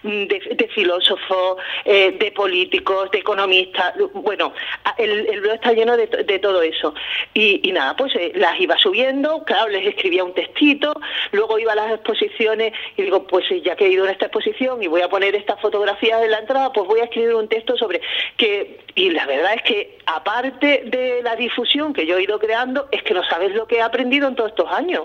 de, 0.03 0.69
filósofos, 0.75 1.57
eh, 1.85 2.15
de 2.19 2.31
políticos, 2.31 3.09
de 3.11 3.19
economistas. 3.19 3.93
Bueno, 4.13 4.53
el, 4.97 5.27
el 5.27 5.41
blog 5.41 5.55
está 5.55 5.73
lleno 5.73 5.95
de, 5.95 6.07
todo 6.39 6.61
eso. 6.61 6.93
Y, 7.33 7.71
nada, 7.71 7.95
pues 7.95 8.15
eh, 8.15 8.31
las 8.35 8.59
iba 8.59 8.77
subiendo, 8.77 9.43
claro, 9.45 9.69
les 9.69 9.87
escribía 9.87 10.23
un 10.23 10.33
textito, 10.33 10.93
luego 11.31 11.57
iba 11.57 11.71
a 11.71 11.75
las 11.75 11.91
exposiciones 11.93 12.73
y 12.95 13.03
digo, 13.03 13.25
pues 13.25 13.45
ya 13.63 13.75
que 13.75 13.85
he 13.85 13.89
ido 13.89 14.05
en 14.05 14.11
esta 14.11 14.25
exposición 14.25 14.83
y 14.83 14.87
voy 14.87 15.01
a 15.01 15.09
poner 15.09 15.35
esta 15.35 15.57
fotografía 15.57 16.17
de 16.17 16.27
la 16.27 16.39
entrada, 16.39 16.71
pues 16.73 16.87
voy 16.87 16.99
a 16.99 17.05
escribir 17.05 17.33
un 17.35 17.47
texto 17.47 17.77
sobre 17.77 18.01
que, 18.35 18.81
y 18.95 19.09
la 19.11 19.25
verdad 19.25 19.53
es 19.55 19.61
que 19.63 19.97
aparte 20.05 20.83
de 20.85 21.21
la 21.23 21.35
difusión 21.35 21.93
que 21.93 22.05
yo 22.05 22.17
he 22.17 22.23
ido 22.23 22.39
creando, 22.39 22.87
es 22.91 23.03
que 23.03 23.13
no 23.13 23.23
sabes 23.23 23.53
lo 23.53 23.67
que 23.67 23.77
he 23.77 23.81
aprendido 23.81 24.27
en 24.27 24.35
todos 24.35 24.51
estos 24.51 24.71
años. 24.71 25.03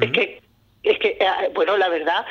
Es 0.00 0.10
que, 0.12 0.40
es 0.82 0.98
que, 0.98 1.18
eh, 1.20 1.50
bueno, 1.54 1.76
la 1.76 1.88
verdad, 1.88 2.24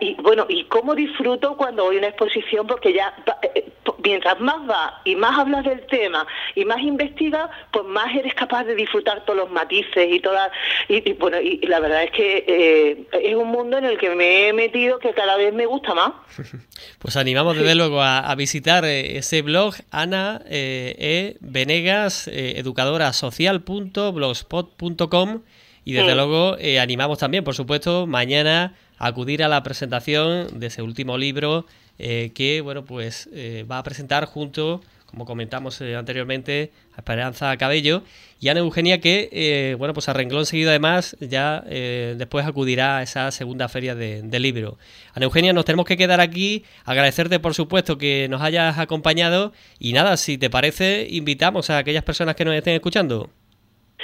y 0.00 0.16
bueno, 0.20 0.46
y 0.48 0.64
cómo 0.64 0.96
disfruto 0.96 1.56
cuando 1.56 1.84
voy 1.84 1.94
a 1.96 1.98
una 2.00 2.08
exposición, 2.08 2.66
porque 2.66 2.92
ya, 2.92 3.14
eh, 3.54 3.70
mientras 4.02 4.40
más 4.40 4.56
va 4.68 5.00
y 5.04 5.14
más 5.14 5.38
hablas 5.38 5.64
del 5.64 5.86
tema 5.86 6.26
y 6.56 6.64
más 6.64 6.80
investigas, 6.80 7.48
pues 7.70 7.86
más 7.86 8.12
eres 8.16 8.34
capaz 8.34 8.64
de 8.64 8.74
disfrutar 8.74 9.24
todos 9.24 9.38
los 9.38 9.48
matices 9.50 10.08
y 10.10 10.18
todas. 10.18 10.50
Y, 10.88 11.12
bueno, 11.12 11.40
y, 11.40 11.58
la 11.68 11.78
verdad 11.78 12.02
es 12.02 12.10
que 12.10 12.44
eh, 12.48 13.06
es 13.12 13.36
un 13.36 13.46
mundo 13.48 13.78
en 13.78 13.84
el 13.84 13.96
que 13.96 14.12
me 14.16 14.48
he 14.48 14.52
metido 14.52 14.98
que 14.98 15.12
cada 15.12 15.36
vez 15.36 15.54
me 15.54 15.66
gusta 15.66 15.94
más. 15.94 16.14
Pues 16.98 17.16
animamos 17.16 17.56
desde 17.56 17.74
luego 17.74 18.02
a, 18.02 18.34
visitar 18.34 18.84
eh, 18.84 19.16
ese 19.18 19.42
blog 19.42 19.74
Ana 19.90 20.40
eh, 20.46 20.94
E. 20.98 21.36
Venegas, 21.40 22.26
educadora 22.28 23.12
social.blogspot.com 23.12 25.42
y 25.84 25.92
desde 25.92 26.14
luego 26.14 26.56
animamos 26.80 27.18
también, 27.18 27.44
por 27.44 27.54
supuesto, 27.54 28.06
mañana 28.06 28.74
acudir 29.00 29.42
a 29.42 29.48
la 29.48 29.62
presentación 29.62 30.60
de 30.60 30.66
ese 30.68 30.82
último 30.82 31.18
libro 31.18 31.64
eh, 31.98 32.30
que 32.34 32.60
bueno 32.60 32.84
pues 32.84 33.28
eh, 33.32 33.64
va 33.68 33.78
a 33.78 33.82
presentar 33.82 34.26
junto 34.26 34.82
como 35.06 35.24
comentamos 35.24 35.80
eh, 35.80 35.96
anteriormente 35.96 36.70
a 36.94 36.98
Esperanza 36.98 37.56
Cabello 37.56 38.02
y 38.40 38.48
Ana 38.48 38.60
Eugenia 38.60 39.00
que 39.00 39.74
bueno 39.78 39.94
pues 39.94 40.08
a 40.08 40.12
renglón 40.12 40.44
además 40.68 41.16
ya 41.18 41.62
después 41.62 42.46
acudirá 42.46 42.98
a 42.98 43.02
esa 43.02 43.30
segunda 43.32 43.68
feria 43.68 43.94
de, 43.94 44.22
de, 44.22 44.38
libro. 44.38 44.78
Ana 45.14 45.24
Eugenia 45.24 45.52
nos 45.52 45.64
tenemos 45.64 45.86
que 45.86 45.96
quedar 45.96 46.20
aquí 46.20 46.64
agradecerte 46.84 47.40
por 47.40 47.54
supuesto 47.54 47.98
que 47.98 48.28
nos 48.30 48.42
hayas 48.42 48.78
acompañado 48.78 49.52
y 49.78 49.92
nada 49.94 50.16
si 50.16 50.38
te 50.38 50.48
parece 50.50 51.06
invitamos 51.10 51.70
a 51.70 51.78
aquellas 51.78 52.04
personas 52.04 52.36
que 52.36 52.44
nos 52.44 52.54
estén 52.54 52.74
escuchando. 52.74 53.30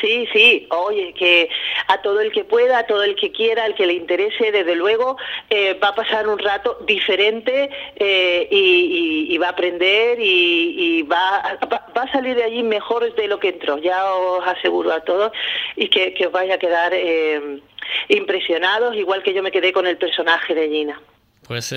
Sí, 0.01 0.27
sí, 0.33 0.67
oye, 0.71 1.15
que 1.19 1.49
a 1.89 1.99
todo 2.03 2.21
el 2.21 2.33
que 2.33 2.45
pueda, 2.45 2.79
a 2.79 2.87
todo 2.87 3.03
el 3.03 3.17
que 3.17 3.33
quiera, 3.33 3.65
al 3.65 3.75
que 3.75 3.87
le 3.87 3.95
interese, 3.95 4.53
desde 4.53 4.75
luego, 4.75 5.17
eh, 5.51 5.75
va 5.75 5.89
a 5.89 5.95
pasar 5.95 6.29
un 6.29 6.39
rato 6.39 6.79
diferente 6.87 7.71
eh, 7.97 8.49
y, 8.51 9.37
va 9.39 9.49
a 9.49 9.51
aprender 9.51 10.19
y, 10.21 11.03
va, 11.03 11.59
va, 11.71 12.03
a 12.03 12.13
salir 12.13 12.37
de 12.37 12.45
allí 12.45 12.63
mejor 12.63 13.15
de 13.15 13.29
lo 13.29 13.39
que 13.39 13.49
entró, 13.49 13.79
ya 13.79 14.05
os 14.15 14.47
aseguro 14.47 14.93
a 14.93 15.01
todos, 15.01 15.33
y 15.77 15.89
que, 15.89 16.15
os 16.27 16.33
vaya 16.33 16.55
a 16.55 16.59
quedar 16.59 16.93
eh, 16.95 17.61
impresionados, 18.09 18.97
igual 18.97 19.23
que 19.23 19.35
yo 19.35 19.43
me 19.43 19.53
quedé 19.53 19.73
con 19.73 19.87
el 19.87 19.99
personaje 19.99 20.55
de 20.55 20.69
Gina. 20.69 21.01
Pues 21.47 21.75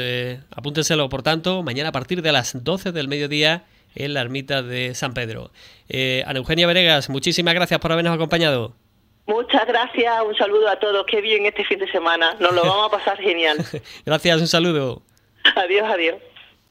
apúntenselo, 0.56 1.10
por 1.10 1.22
tanto, 1.22 1.62
mañana 1.62 1.90
a 1.90 1.92
partir 1.92 2.22
de 2.22 2.32
las 2.32 2.64
12 2.64 2.92
del 2.92 3.08
mediodía 3.08 3.66
en 3.96 4.14
la 4.14 4.22
ermita 4.22 4.62
de 4.62 4.96
San 4.96 5.14
Pedro. 5.14 5.52
Eh, 5.88 6.24
Ana 6.26 6.40
Eugenia 6.40 6.68
Veregas, 6.68 7.10
muchísimas 7.10 7.54
gracias 7.54 7.80
por 7.80 7.92
habernos 7.92 8.14
acompañado. 8.14 8.74
Muchas 9.30 9.68
gracias, 9.68 10.24
un 10.26 10.36
saludo 10.36 10.68
a 10.68 10.80
todos, 10.80 11.06
qué 11.06 11.22
bien 11.22 11.46
este 11.46 11.64
fin 11.64 11.78
de 11.78 11.88
semana, 11.92 12.36
nos 12.40 12.52
lo 12.52 12.64
vamos 12.64 12.88
a 12.88 12.98
pasar 12.98 13.16
genial. 13.20 13.64
gracias, 14.06 14.42
un 14.42 14.48
saludo. 14.48 15.04
Adiós, 15.56 15.88
adiós. 15.88 16.16